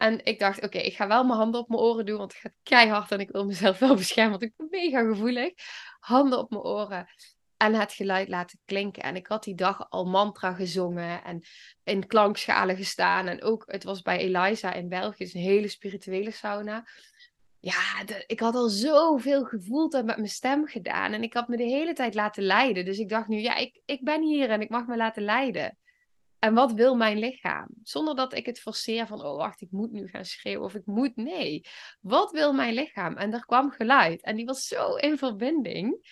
En 0.00 0.24
ik 0.24 0.38
dacht, 0.38 0.62
oké, 0.62 0.78
ik 0.78 0.94
ga 0.94 1.06
wel 1.06 1.24
mijn 1.24 1.38
handen 1.38 1.60
op 1.60 1.68
mijn 1.68 1.80
oren 1.80 2.06
doen, 2.06 2.18
want 2.18 2.32
het 2.32 2.40
gaat 2.40 2.54
keihard 2.62 3.12
en 3.12 3.20
ik 3.20 3.30
wil 3.30 3.44
mezelf 3.44 3.78
wel 3.78 3.94
beschermen, 4.04 4.30
want 4.30 4.42
ik 4.42 4.56
ben 4.56 4.66
mega 4.70 5.00
gevoelig. 5.00 5.52
Handen 5.98 6.38
op 6.38 6.50
mijn 6.50 6.62
oren 6.62 7.06
en 7.56 7.74
het 7.74 7.92
geluid 7.92 8.28
laten 8.28 8.58
klinken. 8.64 9.02
En 9.02 9.16
ik 9.16 9.26
had 9.26 9.44
die 9.44 9.54
dag 9.54 9.90
al 9.90 10.04
mantra 10.04 10.52
gezongen 10.52 11.24
en 11.24 11.42
in 11.84 12.06
klankschalen 12.06 12.76
gestaan. 12.76 13.26
En 13.26 13.42
ook, 13.42 13.64
het 13.66 13.84
was 13.84 14.02
bij 14.02 14.18
Eliza 14.18 14.72
in 14.72 14.88
België, 14.88 15.24
een 15.24 15.40
hele 15.40 15.68
spirituele 15.68 16.30
sauna. 16.30 16.86
Ja, 17.58 18.04
ik 18.26 18.40
had 18.40 18.54
al 18.54 18.68
zoveel 18.68 19.44
gevoeld 19.44 19.94
en 19.94 20.04
met 20.04 20.16
mijn 20.16 20.28
stem 20.28 20.66
gedaan. 20.66 21.12
En 21.12 21.22
ik 21.22 21.34
had 21.34 21.48
me 21.48 21.56
de 21.56 21.62
hele 21.62 21.92
tijd 21.92 22.14
laten 22.14 22.42
leiden. 22.42 22.84
Dus 22.84 22.98
ik 22.98 23.08
dacht 23.08 23.28
nu, 23.28 23.38
ja, 23.38 23.56
ik, 23.56 23.80
ik 23.84 24.04
ben 24.04 24.22
hier 24.22 24.50
en 24.50 24.60
ik 24.60 24.70
mag 24.70 24.86
me 24.86 24.96
laten 24.96 25.22
leiden. 25.22 25.78
En 26.40 26.54
wat 26.54 26.72
wil 26.72 26.94
mijn 26.94 27.18
lichaam? 27.18 27.66
Zonder 27.82 28.14
dat 28.14 28.34
ik 28.34 28.46
het 28.46 28.60
forceer 28.60 29.06
van, 29.06 29.24
oh 29.24 29.36
wacht, 29.36 29.60
ik 29.60 29.70
moet 29.70 29.92
nu 29.92 30.08
gaan 30.08 30.24
schreeuwen 30.24 30.64
of 30.64 30.74
ik 30.74 30.86
moet, 30.86 31.16
nee. 31.16 31.64
Wat 32.00 32.30
wil 32.30 32.52
mijn 32.52 32.74
lichaam? 32.74 33.16
En 33.16 33.32
er 33.32 33.44
kwam 33.44 33.70
geluid. 33.70 34.22
En 34.22 34.36
die 34.36 34.44
was 34.44 34.66
zo 34.66 34.94
in 34.94 35.18
verbinding 35.18 36.08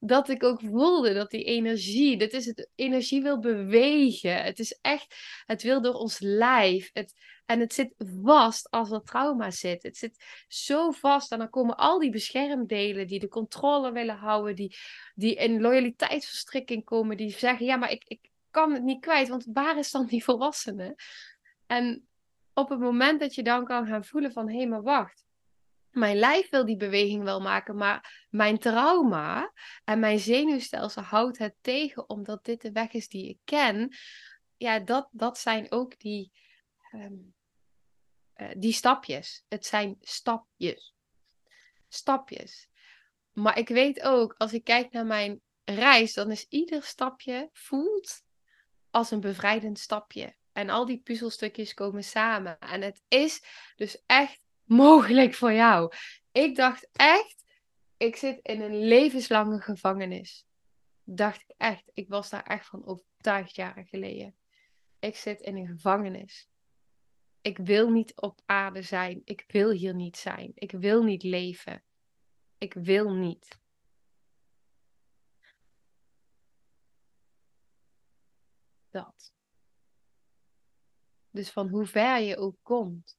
dat 0.00 0.28
ik 0.28 0.42
ook 0.42 0.60
voelde 0.60 1.14
dat 1.14 1.30
die 1.30 1.44
energie, 1.44 2.16
dit 2.16 2.32
is 2.32 2.46
het, 2.46 2.70
energie 2.74 3.22
wil 3.22 3.38
bewegen. 3.38 4.42
Het 4.42 4.58
is 4.58 4.78
echt, 4.80 5.14
het 5.46 5.62
wil 5.62 5.82
door 5.82 5.94
ons 5.94 6.18
lijf. 6.20 6.90
Het, 6.92 7.14
en 7.46 7.60
het 7.60 7.74
zit 7.74 7.94
vast 8.22 8.70
als 8.70 8.90
er 8.90 9.02
trauma 9.02 9.50
zit. 9.50 9.82
Het 9.82 9.96
zit 9.96 10.24
zo 10.48 10.90
vast 10.90 11.32
en 11.32 11.38
dan 11.38 11.50
komen 11.50 11.76
al 11.76 11.98
die 11.98 12.10
beschermdelen 12.10 13.06
die 13.06 13.20
de 13.20 13.28
controle 13.28 13.92
willen 13.92 14.16
houden, 14.16 14.56
die, 14.56 14.76
die 15.14 15.34
in 15.34 15.60
loyaliteitsverstrikking 15.60 16.84
komen, 16.84 17.16
die 17.16 17.30
zeggen, 17.30 17.66
ja, 17.66 17.76
maar 17.76 17.90
ik, 17.90 18.04
ik 18.06 18.31
kan 18.52 18.72
het 18.72 18.82
niet 18.82 19.00
kwijt, 19.00 19.28
want 19.28 19.46
waar 19.52 19.78
is 19.78 19.90
dan 19.90 20.06
die 20.06 20.24
volwassene? 20.24 20.96
En 21.66 22.06
op 22.54 22.68
het 22.68 22.78
moment 22.78 23.20
dat 23.20 23.34
je 23.34 23.42
dan 23.42 23.64
kan 23.64 23.86
gaan 23.86 24.04
voelen 24.04 24.32
van, 24.32 24.50
hé, 24.50 24.66
maar 24.66 24.82
wacht 24.82 25.24
mijn 25.92 26.16
lijf 26.16 26.50
wil 26.50 26.64
die 26.64 26.76
beweging 26.76 27.24
wel 27.24 27.40
maken, 27.40 27.76
maar 27.76 28.26
mijn 28.30 28.58
trauma 28.58 29.52
en 29.84 29.98
mijn 29.98 30.18
zenuwstelsel 30.18 31.02
houdt 31.02 31.38
het 31.38 31.54
tegen 31.60 32.08
omdat 32.08 32.44
dit 32.44 32.60
de 32.60 32.72
weg 32.72 32.92
is 32.92 33.08
die 33.08 33.28
ik 33.28 33.38
ken. 33.44 33.96
Ja, 34.56 34.78
dat, 34.78 35.08
dat 35.10 35.38
zijn 35.38 35.72
ook 35.72 35.98
die, 35.98 36.32
ehm, 36.90 37.14
eh, 38.32 38.50
die 38.56 38.72
stapjes. 38.72 39.44
Het 39.48 39.66
zijn 39.66 39.96
stapjes. 40.00 40.94
Stapjes. 41.88 42.68
Maar 43.32 43.58
ik 43.58 43.68
weet 43.68 44.02
ook, 44.02 44.34
als 44.38 44.52
ik 44.52 44.64
kijk 44.64 44.92
naar 44.92 45.06
mijn 45.06 45.40
reis, 45.64 46.14
dan 46.14 46.30
is 46.30 46.46
ieder 46.48 46.82
stapje 46.82 47.48
voelt 47.52 48.22
als 48.92 49.10
een 49.10 49.20
bevrijdend 49.20 49.78
stapje. 49.78 50.34
En 50.52 50.70
al 50.70 50.86
die 50.86 51.00
puzzelstukjes 51.00 51.74
komen 51.74 52.04
samen. 52.04 52.58
En 52.58 52.82
het 52.82 53.02
is 53.08 53.44
dus 53.76 54.02
echt 54.06 54.46
mogelijk 54.64 55.34
voor 55.34 55.52
jou. 55.52 55.92
Ik 56.32 56.56
dacht 56.56 56.88
echt, 56.92 57.44
ik 57.96 58.16
zit 58.16 58.38
in 58.42 58.60
een 58.60 58.78
levenslange 58.78 59.60
gevangenis. 59.60 60.46
Dacht 61.04 61.42
ik 61.42 61.54
echt. 61.56 61.90
Ik 61.94 62.08
was 62.08 62.30
daar 62.30 62.42
echt 62.42 62.66
van 62.66 62.86
overtuigd 62.86 63.54
jaren 63.54 63.86
geleden. 63.86 64.36
Ik 64.98 65.16
zit 65.16 65.40
in 65.40 65.56
een 65.56 65.66
gevangenis. 65.66 66.48
Ik 67.40 67.58
wil 67.58 67.90
niet 67.90 68.20
op 68.20 68.40
aarde 68.46 68.82
zijn. 68.82 69.20
Ik 69.24 69.44
wil 69.46 69.70
hier 69.70 69.94
niet 69.94 70.16
zijn. 70.16 70.52
Ik 70.54 70.70
wil 70.70 71.02
niet 71.02 71.22
leven. 71.22 71.84
Ik 72.58 72.74
wil 72.74 73.14
niet. 73.14 73.60
Dat. 78.92 79.32
Dus 81.30 81.50
van 81.50 81.68
hoe 81.68 81.86
ver 81.86 82.20
je 82.20 82.36
ook 82.36 82.56
komt, 82.62 83.16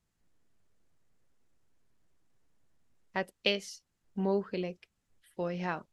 Het 3.13 3.33
is 3.41 3.83
mogelijk 4.11 4.87
voor 5.19 5.53
jou. 5.53 5.83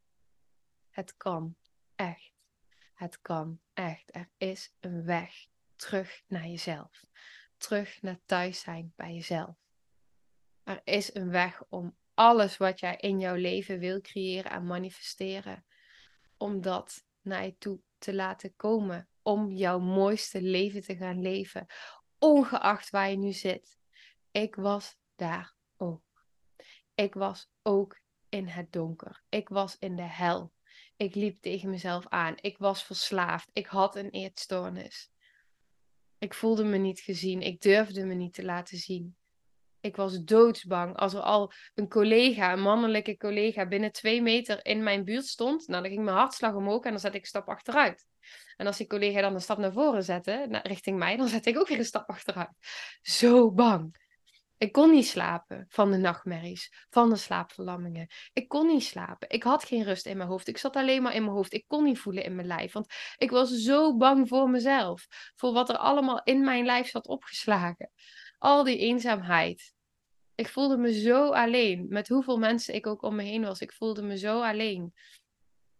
Het 0.90 1.16
kan 1.16 1.56
echt. 1.94 2.32
Het 2.94 3.20
kan 3.20 3.60
echt. 3.72 4.14
Er 4.14 4.30
is 4.36 4.74
een 4.80 5.04
weg 5.04 5.46
terug 5.76 6.22
naar 6.26 6.46
jezelf. 6.46 7.04
Terug 7.56 8.02
naar 8.02 8.20
thuis 8.24 8.60
zijn 8.60 8.92
bij 8.96 9.14
jezelf. 9.14 9.56
Er 10.62 10.80
is 10.84 11.14
een 11.14 11.30
weg 11.30 11.62
om 11.68 11.96
alles 12.14 12.56
wat 12.56 12.80
jij 12.80 12.96
in 12.96 13.20
jouw 13.20 13.36
leven 13.36 13.78
wil 13.78 14.00
creëren 14.00 14.50
en 14.50 14.66
manifesteren, 14.66 15.64
om 16.36 16.60
dat 16.60 17.04
naar 17.20 17.44
je 17.44 17.58
toe 17.58 17.80
te 17.98 18.14
laten 18.14 18.56
komen. 18.56 19.08
Om 19.30 19.50
jouw 19.50 19.78
mooiste 19.78 20.42
leven 20.42 20.82
te 20.82 20.96
gaan 20.96 21.20
leven, 21.20 21.66
ongeacht 22.18 22.90
waar 22.90 23.10
je 23.10 23.16
nu 23.16 23.32
zit. 23.32 23.78
Ik 24.30 24.54
was 24.54 24.96
daar 25.16 25.54
ook. 25.76 26.26
Ik 26.94 27.14
was 27.14 27.50
ook 27.62 28.00
in 28.28 28.46
het 28.46 28.72
donker. 28.72 29.22
Ik 29.28 29.48
was 29.48 29.76
in 29.78 29.96
de 29.96 30.02
hel. 30.02 30.52
Ik 30.96 31.14
liep 31.14 31.40
tegen 31.40 31.70
mezelf 31.70 32.08
aan. 32.08 32.34
Ik 32.40 32.58
was 32.58 32.84
verslaafd. 32.84 33.50
Ik 33.52 33.66
had 33.66 33.96
een 33.96 34.10
eetstoornis. 34.10 35.10
Ik 36.18 36.34
voelde 36.34 36.64
me 36.64 36.76
niet 36.76 37.00
gezien. 37.00 37.40
Ik 37.40 37.60
durfde 37.60 38.04
me 38.04 38.14
niet 38.14 38.34
te 38.34 38.44
laten 38.44 38.78
zien. 38.78 39.16
Ik 39.80 39.96
was 39.96 40.22
doodsbang. 40.22 40.96
Als 40.96 41.14
er 41.14 41.20
al 41.20 41.52
een 41.74 41.88
collega, 41.88 42.52
een 42.52 42.60
mannelijke 42.60 43.16
collega, 43.16 43.66
binnen 43.66 43.92
twee 43.92 44.22
meter 44.22 44.64
in 44.64 44.82
mijn 44.82 45.04
buurt 45.04 45.26
stond, 45.26 45.66
nou, 45.68 45.82
dan 45.82 45.90
ging 45.90 46.04
mijn 46.04 46.16
hartslag 46.16 46.54
omhoog 46.54 46.84
en 46.84 46.90
dan 46.90 47.00
zette 47.00 47.16
ik 47.16 47.22
een 47.22 47.28
stap 47.28 47.48
achteruit. 47.48 48.06
En 48.56 48.66
als 48.66 48.76
die 48.76 48.86
collega 48.86 49.20
dan 49.20 49.34
een 49.34 49.40
stap 49.40 49.58
naar 49.58 49.72
voren 49.72 50.04
zette, 50.04 50.60
richting 50.62 50.98
mij, 50.98 51.16
dan 51.16 51.28
zette 51.28 51.50
ik 51.50 51.58
ook 51.58 51.68
weer 51.68 51.78
een 51.78 51.84
stap 51.84 52.08
achteruit. 52.08 52.56
Zo 53.02 53.52
bang. 53.52 53.98
Ik 54.60 54.72
kon 54.72 54.90
niet 54.90 55.06
slapen 55.06 55.66
van 55.68 55.90
de 55.90 55.96
nachtmerries, 55.96 56.86
van 56.90 57.10
de 57.10 57.16
slaapverlammingen. 57.16 58.06
Ik 58.32 58.48
kon 58.48 58.66
niet 58.66 58.82
slapen. 58.82 59.28
Ik 59.28 59.42
had 59.42 59.64
geen 59.64 59.84
rust 59.84 60.06
in 60.06 60.16
mijn 60.16 60.28
hoofd. 60.28 60.48
Ik 60.48 60.58
zat 60.58 60.76
alleen 60.76 61.02
maar 61.02 61.14
in 61.14 61.22
mijn 61.22 61.34
hoofd. 61.34 61.52
Ik 61.52 61.64
kon 61.66 61.84
niet 61.84 61.98
voelen 61.98 62.24
in 62.24 62.34
mijn 62.34 62.46
lijf. 62.46 62.72
Want 62.72 62.94
ik 63.16 63.30
was 63.30 63.50
zo 63.50 63.96
bang 63.96 64.28
voor 64.28 64.50
mezelf. 64.50 65.06
Voor 65.36 65.52
wat 65.52 65.68
er 65.68 65.76
allemaal 65.76 66.20
in 66.24 66.44
mijn 66.44 66.64
lijf 66.64 66.88
zat 66.88 67.06
opgeslagen. 67.06 67.90
Al 68.40 68.64
die 68.64 68.78
eenzaamheid. 68.78 69.74
Ik 70.34 70.48
voelde 70.48 70.76
me 70.76 71.00
zo 71.00 71.30
alleen. 71.32 71.86
Met 71.88 72.08
hoeveel 72.08 72.38
mensen 72.38 72.74
ik 72.74 72.86
ook 72.86 73.02
om 73.02 73.14
me 73.14 73.22
heen 73.22 73.42
was. 73.42 73.60
Ik 73.60 73.72
voelde 73.72 74.02
me 74.02 74.18
zo 74.18 74.42
alleen. 74.42 74.94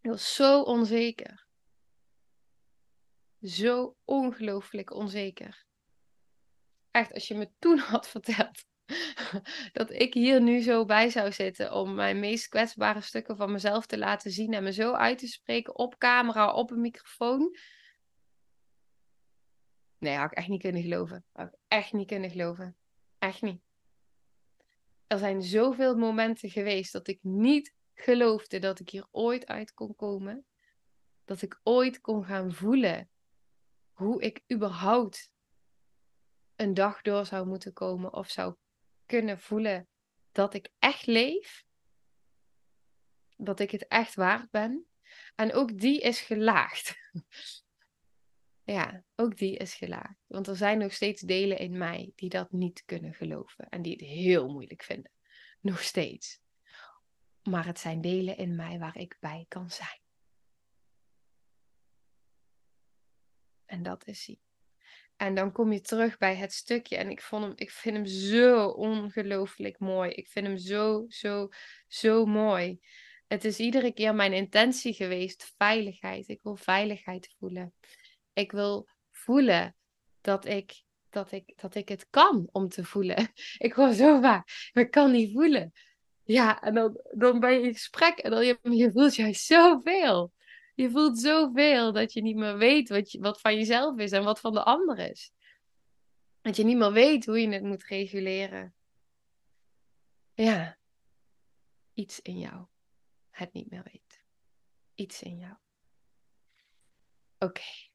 Ik 0.01 0.11
was 0.11 0.35
zo 0.35 0.61
onzeker. 0.63 1.47
Zo 3.43 3.97
ongelooflijk 4.05 4.95
onzeker. 4.95 5.67
Echt, 6.91 7.13
als 7.13 7.29
je 7.29 7.35
me 7.35 7.51
toen 7.59 7.79
had 7.93 8.09
verteld 8.09 8.65
dat 9.79 9.91
ik 9.91 10.15
hier 10.15 10.41
nu 10.41 10.61
zo 10.61 10.85
bij 10.85 11.11
zou 11.11 11.33
zitten 11.33 11.73
om 11.73 11.95
mijn 11.95 12.21
meest 12.21 12.49
kwetsbare 12.49 13.01
stukken 13.01 13.37
van 13.37 13.53
mezelf 13.53 13.87
te 13.87 13.99
laten 13.99 14.31
zien 14.31 14.53
en 14.53 14.63
me 14.63 14.73
zo 14.73 14.93
uit 14.93 15.19
te 15.19 15.27
spreken 15.27 15.79
op 15.79 15.99
camera, 15.99 16.53
op 16.53 16.71
een 16.71 16.81
microfoon. 16.81 17.57
Nee, 20.01 20.17
had 20.17 20.31
ik 20.31 20.37
echt 20.37 20.49
niet 20.49 20.63
kunnen 20.63 20.83
geloven. 20.83 21.25
Ik 21.35 21.51
echt 21.69 21.93
niet 21.93 22.07
kunnen 22.07 22.31
geloven. 22.31 22.77
Echt 23.19 23.43
niet. 23.43 23.63
Er 25.07 25.19
zijn 25.19 25.43
zoveel 25.43 25.97
momenten 25.97 26.51
geweest 26.51 26.93
dat 26.93 27.09
ik 27.09 27.19
niet 27.23 27.75
geloofde 27.95 28.59
dat 28.59 28.81
ik 28.81 28.91
hier 28.91 29.07
ooit 29.11 29.47
uit 29.47 29.75
kon 29.75 29.97
komen. 29.97 30.47
Dat 31.25 31.43
ik 31.43 31.61
ooit 31.63 32.01
kon 32.01 32.25
gaan 32.25 32.53
voelen 32.53 33.11
hoe 33.93 34.23
ik 34.23 34.43
überhaupt 34.53 35.31
een 36.57 36.75
dag 36.75 37.03
door 37.03 37.27
zou 37.27 37.47
moeten 37.47 37.73
komen 37.73 38.13
of 38.13 38.31
zou 38.31 38.55
kunnen 39.07 39.41
voelen 39.41 39.89
dat 40.33 40.55
ik 40.55 40.69
echt 40.79 41.07
leef. 41.07 41.65
Dat 43.37 43.61
ik 43.61 43.71
het 43.71 43.87
echt 43.87 44.15
waard 44.15 44.51
ben. 44.51 44.87
En 45.35 45.53
ook 45.53 45.79
die 45.79 46.01
is 46.01 46.21
gelaagd. 46.21 46.95
ja, 48.73 49.05
ook 49.17 49.37
die 49.37 49.57
is 49.57 49.75
gelaagd. 49.75 50.25
Want 50.27 50.47
er 50.47 50.57
zijn 50.57 50.79
nog 50.79 50.93
steeds 50.93 51.21
delen 51.21 51.59
in 51.59 51.79
mij 51.79 52.13
die 52.15 52.29
dat 52.29 52.53
niet 52.53 52.83
kunnen 52.85 53.15
geloven. 53.15 53.69
En 53.69 53.83
die 53.83 53.93
het 53.93 54.01
heel 54.01 54.49
moeilijk 54.49 54.83
vinden. 54.83 55.13
Nog 55.61 55.83
steeds. 55.83 56.41
Maar 57.43 57.67
het 57.67 57.79
zijn 57.79 58.01
delen 58.01 58.37
in 58.37 58.57
mij 58.57 58.79
waar 58.79 58.97
ik 58.97 59.17
bij 59.21 59.45
kan 59.49 59.71
zijn. 59.71 60.01
En 63.65 63.83
dat 63.83 64.07
is 64.07 64.27
hij. 64.27 64.39
En 65.17 65.35
dan 65.35 65.53
kom 65.53 65.73
je 65.73 65.81
terug 65.81 66.19
bij 66.19 66.37
het 66.37 66.53
stukje. 66.53 66.97
En 66.97 67.11
ik, 67.11 67.23
vond 67.23 67.45
hem, 67.45 67.53
ik 67.57 67.71
vind 67.71 67.97
hem 67.97 68.07
zo 68.07 68.67
ongelooflijk 68.67 69.79
mooi. 69.79 70.11
Ik 70.11 70.29
vind 70.29 70.47
hem 70.47 70.59
zo, 70.59 71.05
zo, 71.09 71.49
zo 71.89 72.27
mooi. 72.27 72.81
Het 73.27 73.45
is 73.45 73.59
iedere 73.59 73.93
keer 73.93 74.15
mijn 74.15 74.33
intentie 74.33 74.93
geweest: 74.95 75.53
veiligheid. 75.57 76.29
Ik 76.29 76.43
wil 76.43 76.57
veiligheid 76.57 77.35
voelen. 77.39 77.75
Ik 78.33 78.53
wil 78.53 78.89
voelen 79.11 79.77
dat 80.21 80.45
ik, 80.45 80.83
dat 81.11 81.33
ik, 81.33 81.53
dat 81.57 81.75
ik 81.75 81.89
het 81.89 82.07
kan 82.11 82.49
om 82.53 82.69
te 82.69 82.85
voelen. 82.85 83.33
Ik 83.59 83.73
hoor 83.73 83.93
zo 83.93 84.21
vaak: 84.21 84.71
ik 84.73 84.91
kan 84.91 85.11
niet 85.11 85.33
voelen. 85.33 85.73
Ja, 86.23 86.61
en 86.63 86.75
dan, 86.75 87.01
dan 87.13 87.41
ben 87.41 87.53
je 87.53 87.63
in 87.63 87.73
gesprek 87.73 88.19
en 88.19 88.31
dan 88.31 88.47
je, 88.47 88.59
je 88.63 88.93
voelt 88.93 89.15
juist 89.15 89.45
zoveel 89.45 90.33
je 90.81 90.91
voelt 90.91 91.19
zoveel 91.19 91.93
dat 91.93 92.13
je 92.13 92.23
niet 92.23 92.37
meer 92.37 92.59
weet 92.59 92.89
wat, 92.89 93.13
je, 93.13 93.21
wat 93.21 93.41
van 93.41 93.55
jezelf 93.55 93.99
is 93.99 94.13
en 94.13 94.25
wat 94.25 94.41
van 94.41 94.53
de 94.53 94.63
ander 94.63 94.99
is. 94.99 95.33
Dat 96.41 96.57
je 96.57 96.65
niet 96.65 96.77
meer 96.77 96.93
weet 96.93 97.27
hoe 97.27 97.41
je 97.41 97.49
het 97.49 97.63
moet 97.63 97.85
reguleren. 97.85 98.75
Ja, 100.35 100.79
iets 101.95 102.21
in 102.21 102.39
jou 102.39 102.67
het 103.31 103.53
niet 103.53 103.71
meer 103.71 103.83
weet. 103.93 104.25
Iets 104.95 105.23
in 105.23 105.39
jou. 105.39 105.55
Oké. 107.39 107.90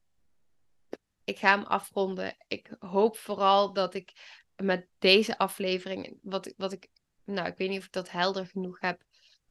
Ik 1.25 1.39
ga 1.39 1.55
hem 1.55 1.63
afronden. 1.63 2.35
Ik 2.47 2.75
hoop 2.79 3.17
vooral 3.17 3.73
dat 3.73 3.93
ik 3.93 4.13
met 4.55 4.87
deze 4.99 5.37
aflevering, 5.37 6.19
wat, 6.21 6.53
wat 6.57 6.71
ik, 6.71 6.87
nou, 7.23 7.47
ik 7.47 7.57
weet 7.57 7.69
niet 7.69 7.79
of 7.79 7.85
ik 7.85 7.91
dat 7.91 8.11
helder 8.11 8.47
genoeg 8.47 8.79
heb 8.79 9.03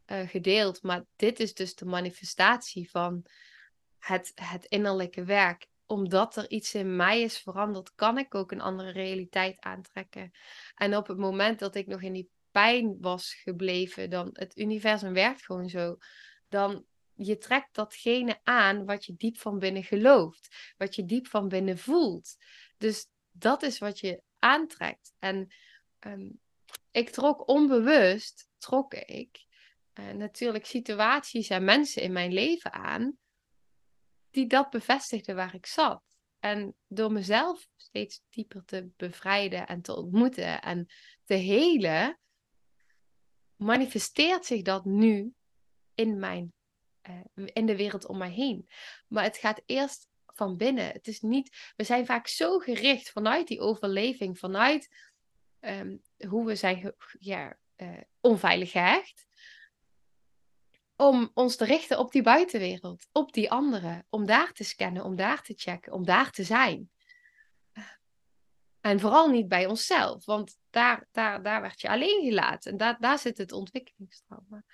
uh, 0.06 0.28
gedeeld, 0.28 0.82
maar 0.82 1.04
dit 1.16 1.40
is 1.40 1.54
dus 1.54 1.74
de 1.74 1.84
manifestatie 1.84 2.90
van 2.90 3.26
het, 3.98 4.32
het 4.34 4.64
innerlijke 4.64 5.24
werk. 5.24 5.66
Omdat 5.86 6.36
er 6.36 6.50
iets 6.50 6.74
in 6.74 6.96
mij 6.96 7.22
is 7.22 7.38
veranderd, 7.38 7.94
kan 7.94 8.18
ik 8.18 8.34
ook 8.34 8.52
een 8.52 8.60
andere 8.60 8.90
realiteit 8.90 9.60
aantrekken. 9.60 10.30
En 10.74 10.96
op 10.96 11.06
het 11.06 11.18
moment 11.18 11.58
dat 11.58 11.74
ik 11.74 11.86
nog 11.86 12.02
in 12.02 12.12
die 12.12 12.30
pijn 12.50 12.96
was 13.00 13.34
gebleven, 13.34 14.10
dan 14.10 14.30
het 14.32 14.58
universum 14.58 15.12
werkt 15.12 15.44
gewoon 15.44 15.68
zo. 15.68 15.96
Dan 16.48 16.84
je 17.14 17.38
trekt 17.38 17.74
datgene 17.74 18.40
aan 18.42 18.84
wat 18.84 19.04
je 19.04 19.14
diep 19.16 19.36
van 19.38 19.58
binnen 19.58 19.84
gelooft, 19.84 20.74
wat 20.76 20.94
je 20.94 21.04
diep 21.04 21.26
van 21.26 21.48
binnen 21.48 21.78
voelt. 21.78 22.36
Dus 22.78 23.06
dat 23.30 23.62
is 23.62 23.78
wat 23.78 24.00
je 24.00 24.22
aantrekt. 24.38 25.14
En 25.18 25.54
ehm, 25.98 26.30
ik 26.90 27.10
trok 27.10 27.48
onbewust, 27.48 28.48
trok 28.58 28.94
ik 28.94 29.46
uh, 29.94 30.10
natuurlijk 30.10 30.66
situaties 30.66 31.48
en 31.48 31.64
mensen 31.64 32.02
in 32.02 32.12
mijn 32.12 32.32
leven 32.32 32.72
aan 32.72 33.18
die 34.30 34.46
dat 34.46 34.70
bevestigden 34.70 35.36
waar 35.36 35.54
ik 35.54 35.66
zat. 35.66 36.02
En 36.38 36.74
door 36.86 37.12
mezelf 37.12 37.66
steeds 37.76 38.22
dieper 38.30 38.64
te 38.64 38.90
bevrijden 38.96 39.66
en 39.66 39.82
te 39.82 39.96
ontmoeten 39.96 40.62
en 40.62 40.86
te 41.24 41.34
helen, 41.34 42.18
manifesteert 43.56 44.44
zich 44.44 44.62
dat 44.62 44.84
nu 44.84 45.34
in, 45.94 46.18
mijn, 46.18 46.52
uh, 47.08 47.46
in 47.52 47.66
de 47.66 47.76
wereld 47.76 48.06
om 48.06 48.18
mij 48.18 48.30
heen. 48.30 48.68
Maar 49.08 49.24
het 49.24 49.36
gaat 49.36 49.62
eerst 49.66 50.08
van 50.26 50.56
binnen. 50.56 50.86
Het 50.86 51.06
is 51.06 51.20
niet, 51.20 51.72
we 51.76 51.84
zijn 51.84 52.06
vaak 52.06 52.26
zo 52.26 52.58
gericht 52.58 53.10
vanuit 53.10 53.46
die 53.46 53.60
overleving, 53.60 54.38
vanuit 54.38 54.88
um, 55.60 56.02
hoe 56.28 56.46
we 56.46 56.56
zijn 56.56 56.94
ja, 57.18 57.56
uh, 57.76 58.00
onveilig 58.20 58.70
gehecht. 58.70 59.26
Om 60.96 61.30
ons 61.34 61.56
te 61.56 61.64
richten 61.64 61.98
op 61.98 62.12
die 62.12 62.22
buitenwereld, 62.22 63.06
op 63.12 63.32
die 63.32 63.50
anderen, 63.50 64.06
om 64.10 64.26
daar 64.26 64.52
te 64.52 64.64
scannen, 64.64 65.04
om 65.04 65.16
daar 65.16 65.42
te 65.42 65.54
checken, 65.56 65.92
om 65.92 66.04
daar 66.04 66.30
te 66.30 66.44
zijn. 66.44 66.90
En 68.80 69.00
vooral 69.00 69.28
niet 69.28 69.48
bij 69.48 69.66
onszelf, 69.66 70.24
want 70.24 70.58
daar, 70.70 71.08
daar, 71.12 71.42
daar 71.42 71.60
werd 71.60 71.80
je 71.80 71.88
alleen 71.88 72.24
gelaten. 72.24 72.72
En 72.72 72.76
daar, 72.76 72.96
daar 73.00 73.18
zit 73.18 73.38
het 73.38 73.52
ontwikkelingstrauma. 73.52 74.64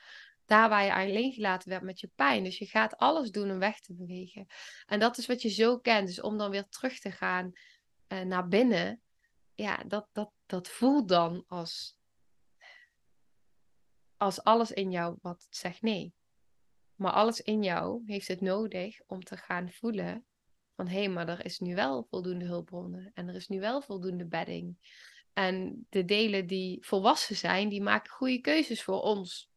Daar 0.51 0.69
waar 0.69 0.85
je 0.85 0.95
alleen 0.95 1.33
gelaten 1.33 1.69
werd 1.69 1.83
met 1.83 2.01
je 2.01 2.11
pijn. 2.15 2.45
Dus 2.45 2.59
je 2.59 2.67
gaat 2.67 2.97
alles 2.97 3.31
doen 3.31 3.51
om 3.51 3.59
weg 3.59 3.81
te 3.81 3.95
bewegen. 3.95 4.47
En 4.87 5.01
dat 5.01 5.19
is 5.19 5.27
wat 5.27 5.43
je 5.43 5.49
zo 5.49 5.79
kent. 5.79 6.07
Dus 6.07 6.21
om 6.21 6.39
dan 6.39 6.51
weer 6.51 6.69
terug 6.69 6.99
te 6.99 7.11
gaan 7.11 7.53
uh, 8.09 8.21
naar 8.21 8.49
binnen. 8.49 9.01
Ja, 9.55 9.77
dat, 9.87 10.09
dat, 10.13 10.33
dat 10.47 10.69
voelt 10.69 11.09
dan 11.09 11.45
als, 11.47 11.97
als 14.17 14.43
alles 14.43 14.73
in 14.73 14.91
jou 14.91 15.17
wat 15.23 15.47
zegt 15.51 15.83
nee. 15.83 16.15
Maar 16.95 17.13
alles 17.13 17.41
in 17.41 17.63
jou 17.63 18.03
heeft 18.07 18.29
het 18.29 18.41
nodig 18.41 19.01
om 19.07 19.25
te 19.25 19.37
gaan 19.37 19.71
voelen 19.71 20.25
van 20.77 20.89
hé, 20.89 20.99
hey, 20.99 21.09
maar 21.09 21.29
er 21.29 21.45
is 21.45 21.59
nu 21.59 21.75
wel 21.75 22.07
voldoende 22.11 22.45
hulpbronnen 22.45 23.11
en 23.15 23.29
er 23.29 23.35
is 23.35 23.49
nu 23.49 23.61
wel 23.61 23.83
voldoende 23.83 24.27
bedding. 24.27 24.77
En 25.33 25.87
de 25.89 26.05
delen 26.05 26.47
die 26.47 26.87
volwassen 26.87 27.37
zijn, 27.37 27.69
die 27.69 27.83
maken 27.83 28.11
goede 28.13 28.41
keuzes 28.41 28.83
voor 28.83 29.01
ons. 29.01 29.50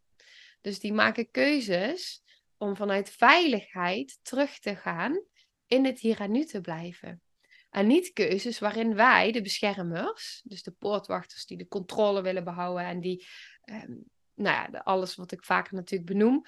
Dus 0.64 0.80
die 0.80 0.94
maken 0.94 1.32
keuzes 1.32 2.24
om 2.58 2.76
vanuit 2.76 3.10
veiligheid 3.10 4.20
terug 4.22 4.60
te 4.60 4.76
gaan 4.76 5.24
in 5.68 5.86
het 5.86 6.00
hier 6.00 6.20
en 6.20 6.32
nu 6.32 6.46
te 6.46 6.62
blijven. 6.62 7.22
En 7.70 7.88
niet 7.88 8.14
keuzes 8.14 8.60
waarin 8.60 8.96
wij, 8.96 9.32
de 9.32 9.42
beschermers, 9.42 10.42
dus 10.44 10.64
de 10.64 10.72
poortwachters 10.72 11.46
die 11.46 11.58
de 11.58 11.68
controle 11.68 12.22
willen 12.22 12.44
behouden 12.44 12.86
en 12.86 13.00
die, 13.00 13.28
um, 13.66 14.04
nou 14.34 14.72
ja, 14.72 14.80
alles 14.80 15.16
wat 15.16 15.32
ik 15.32 15.44
vaker 15.44 15.74
natuurlijk 15.74 16.10
benoem, 16.10 16.46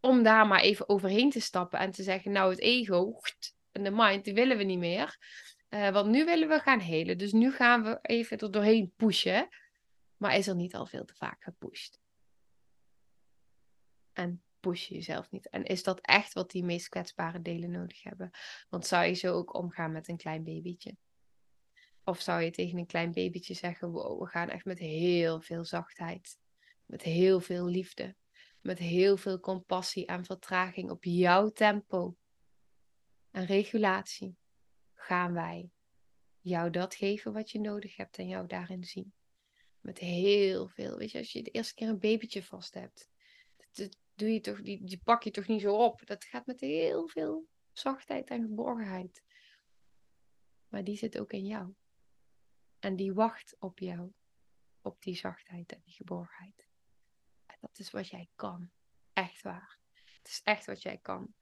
om 0.00 0.22
daar 0.22 0.46
maar 0.46 0.60
even 0.60 0.88
overheen 0.88 1.30
te 1.30 1.40
stappen 1.40 1.78
en 1.78 1.90
te 1.90 2.02
zeggen, 2.02 2.32
nou 2.32 2.50
het 2.50 2.60
ego 2.60 3.20
en 3.72 3.82
de 3.84 3.90
mind, 3.90 4.24
die 4.24 4.34
willen 4.34 4.56
we 4.56 4.64
niet 4.64 4.78
meer. 4.78 5.18
Uh, 5.70 5.90
want 5.90 6.08
nu 6.08 6.24
willen 6.24 6.48
we 6.48 6.58
gaan 6.58 6.80
helen. 6.80 7.18
Dus 7.18 7.32
nu 7.32 7.52
gaan 7.52 7.82
we 7.82 7.98
even 8.02 8.38
er 8.38 8.50
doorheen 8.50 8.92
pushen. 8.96 9.48
Maar 10.16 10.36
is 10.36 10.46
er 10.46 10.54
niet 10.54 10.74
al 10.74 10.86
veel 10.86 11.04
te 11.04 11.14
vaak 11.14 11.42
gepusht? 11.42 12.00
En 14.16 14.42
push 14.60 14.88
je 14.88 14.94
jezelf 14.94 15.30
niet. 15.30 15.48
En 15.48 15.64
is 15.64 15.82
dat 15.82 16.00
echt 16.00 16.32
wat 16.32 16.50
die 16.50 16.64
meest 16.64 16.88
kwetsbare 16.88 17.42
delen 17.42 17.70
nodig 17.70 18.02
hebben? 18.02 18.30
Want 18.68 18.86
zou 18.86 19.04
je 19.04 19.12
zo 19.12 19.34
ook 19.34 19.54
omgaan 19.54 19.92
met 19.92 20.08
een 20.08 20.16
klein 20.16 20.44
babytje? 20.44 20.96
Of 22.04 22.20
zou 22.20 22.42
je 22.42 22.50
tegen 22.50 22.78
een 22.78 22.86
klein 22.86 23.12
babytje 23.12 23.54
zeggen: 23.54 23.90
wow, 23.90 24.22
we 24.22 24.28
gaan 24.28 24.48
echt 24.48 24.64
met 24.64 24.78
heel 24.78 25.40
veel 25.40 25.64
zachtheid, 25.64 26.38
met 26.84 27.02
heel 27.02 27.40
veel 27.40 27.66
liefde, 27.66 28.16
met 28.60 28.78
heel 28.78 29.16
veel 29.16 29.40
compassie 29.40 30.06
en 30.06 30.24
vertraging 30.24 30.90
op 30.90 31.04
jouw 31.04 31.50
tempo 31.50 32.16
en 33.30 33.44
regulatie 33.44 34.36
gaan 34.94 35.32
wij 35.32 35.70
jou 36.40 36.70
dat 36.70 36.94
geven 36.94 37.32
wat 37.32 37.50
je 37.50 37.60
nodig 37.60 37.96
hebt 37.96 38.18
en 38.18 38.28
jou 38.28 38.46
daarin 38.46 38.84
zien. 38.84 39.14
Met 39.80 39.98
heel 39.98 40.68
veel. 40.68 40.96
Weet 40.96 41.10
je, 41.10 41.18
als 41.18 41.32
je 41.32 41.42
de 41.42 41.50
eerste 41.50 41.74
keer 41.74 41.88
een 41.88 41.98
babytje 41.98 42.42
vast 42.42 42.74
hebt, 42.74 43.10
doe 44.16 44.32
je 44.32 44.40
toch, 44.40 44.62
die, 44.62 44.84
die 44.84 45.00
pak 45.04 45.22
je 45.22 45.30
toch 45.30 45.46
niet 45.46 45.60
zo 45.60 45.76
op. 45.76 46.06
Dat 46.06 46.24
gaat 46.24 46.46
met 46.46 46.60
heel 46.60 47.08
veel 47.08 47.46
zachtheid 47.72 48.30
en 48.30 48.42
geborgenheid. 48.42 49.22
Maar 50.68 50.84
die 50.84 50.96
zit 50.96 51.18
ook 51.18 51.32
in 51.32 51.46
jou. 51.46 51.74
En 52.78 52.96
die 52.96 53.12
wacht 53.12 53.56
op 53.58 53.78
jou. 53.78 54.12
Op 54.80 55.02
die 55.02 55.16
zachtheid 55.16 55.72
en 55.72 55.80
die 55.84 55.94
geborgenheid. 55.94 56.66
En 57.46 57.56
dat 57.60 57.78
is 57.78 57.90
wat 57.90 58.08
jij 58.08 58.28
kan. 58.34 58.70
Echt 59.12 59.42
waar. 59.42 59.78
Het 59.92 60.28
is 60.28 60.40
echt 60.44 60.66
wat 60.66 60.82
jij 60.82 60.98
kan. 60.98 61.34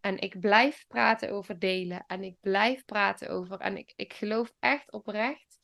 En 0.00 0.18
ik 0.18 0.40
blijf 0.40 0.86
praten 0.86 1.30
over 1.30 1.58
delen. 1.58 2.04
En 2.06 2.22
ik 2.22 2.36
blijf 2.40 2.84
praten 2.84 3.30
over. 3.30 3.58
En 3.58 3.76
ik, 3.76 3.92
ik 3.96 4.12
geloof 4.12 4.54
echt 4.58 4.92
oprecht 4.92 5.60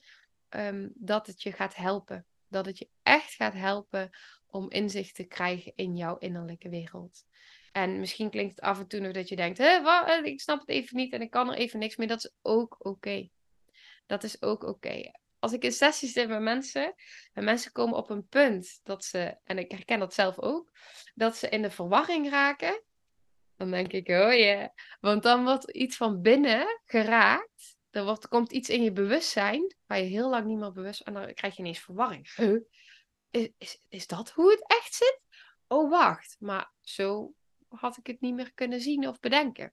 um, 0.49 0.93
dat 0.95 1.27
het 1.27 1.43
je 1.43 1.53
gaat 1.53 1.75
helpen. 1.75 2.27
Dat 2.49 2.67
het 2.67 2.79
je 2.79 2.91
echt 3.03 3.33
gaat 3.33 3.53
helpen 3.53 4.11
om 4.51 4.71
inzicht 4.71 5.15
te 5.15 5.25
krijgen 5.25 5.73
in 5.77 5.97
jouw 5.97 6.19
innerlijke 6.19 6.69
wereld. 6.69 7.25
En 7.73 8.01
misschien 8.01 8.31
klinkt 8.31 8.55
het 8.57 8.65
af 8.65 8.79
en 8.79 8.87
toe 8.87 9.01
nog 9.01 9.13
dat 9.13 9.29
je 9.29 9.37
denkt: 9.37 9.59
Hé, 9.59 9.83
wat? 9.83 10.09
Eh, 10.09 10.25
ik 10.25 10.41
snap 10.41 10.61
het 10.61 10.69
even 10.69 10.97
niet 10.97 11.13
en 11.13 11.21
ik 11.21 11.31
kan 11.31 11.49
er 11.49 11.59
even 11.59 11.79
niks 11.79 11.97
mee. 11.97 12.07
Dat 12.07 12.25
is 12.25 12.33
ook 12.43 12.77
oké. 12.79 13.29
Dat 14.07 14.25
is 14.25 14.43
ook 14.43 14.63
oké. 14.63 15.11
Als 15.39 15.53
ik 15.53 15.65
in 15.65 15.73
sessies 15.73 16.13
zit 16.13 16.29
met 16.29 16.41
mensen 16.41 16.95
en 17.33 17.45
mensen 17.45 17.73
komen 17.73 17.97
op 17.97 18.11
een 18.11 18.27
punt 18.27 18.81
dat 18.83 19.05
ze, 19.05 19.37
en 19.45 19.59
ik 19.59 19.71
herken 19.71 19.99
dat 19.99 20.15
zelf 20.15 20.39
ook, 20.39 20.73
dat 21.15 21.37
ze 21.37 21.49
in 21.49 21.63
de 21.63 21.71
verwarring 21.71 22.31
raken 22.31 22.83
dan 23.59 23.71
denk 23.71 23.93
ik, 23.93 24.09
oh 24.09 24.35
ja. 24.35 24.73
Want 25.01 25.23
dan 25.23 25.45
wordt 25.45 25.71
iets 25.71 25.97
van 25.97 26.23
binnen 26.23 26.81
geraakt. 26.85 27.77
Er 27.91 28.05
wordt, 28.05 28.29
komt 28.29 28.53
iets 28.53 28.69
in 28.69 28.83
je 28.83 28.93
bewustzijn 28.93 29.75
waar 29.87 29.99
je 29.99 30.05
heel 30.05 30.31
lang 30.31 30.47
niet 30.47 30.59
meer 30.59 30.73
bewust... 30.73 31.01
En 31.01 31.15
dan 31.15 31.35
krijg 31.35 31.57
je 31.57 31.63
ineens 31.63 31.79
verwarring. 31.79 32.31
Is, 33.31 33.49
is, 33.59 33.83
is 33.89 34.07
dat 34.07 34.31
hoe 34.31 34.51
het 34.51 34.65
echt 34.67 34.95
zit? 34.95 35.21
Oh, 35.67 35.91
wacht. 35.91 36.37
Maar 36.39 36.73
zo 36.81 37.35
had 37.69 37.97
ik 37.97 38.07
het 38.07 38.21
niet 38.21 38.35
meer 38.35 38.53
kunnen 38.55 38.81
zien 38.81 39.09
of 39.09 39.21
bedenken. 39.21 39.73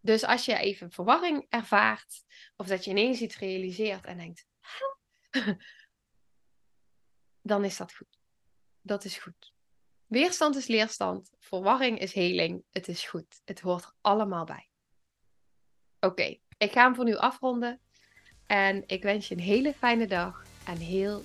Dus 0.00 0.24
als 0.24 0.44
je 0.44 0.56
even 0.56 0.90
verwarring 0.90 1.46
ervaart, 1.48 2.24
of 2.56 2.66
dat 2.66 2.84
je 2.84 2.90
ineens 2.90 3.20
iets 3.20 3.38
realiseert 3.38 4.04
en 4.04 4.18
denkt, 4.18 4.46
dan 7.42 7.64
is 7.64 7.76
dat 7.76 7.94
goed. 7.94 8.18
Dat 8.80 9.04
is 9.04 9.18
goed. 9.18 9.52
Weerstand 10.06 10.56
is 10.56 10.66
leerstand, 10.66 11.30
verwarring 11.38 11.98
is 11.98 12.12
heling. 12.12 12.64
Het 12.70 12.88
is 12.88 13.04
goed. 13.04 13.40
Het 13.44 13.60
hoort 13.60 13.84
er 13.84 13.92
allemaal 14.00 14.44
bij. 14.44 14.70
Oké, 16.00 16.38
ik 16.58 16.72
ga 16.72 16.82
hem 16.82 16.94
voor 16.94 17.04
nu 17.04 17.16
afronden. 17.16 17.80
En 18.46 18.82
ik 18.86 19.02
wens 19.02 19.28
je 19.28 19.34
een 19.34 19.40
hele 19.40 19.74
fijne 19.74 20.06
dag 20.06 20.44
en 20.64 20.76
heel 20.76 21.24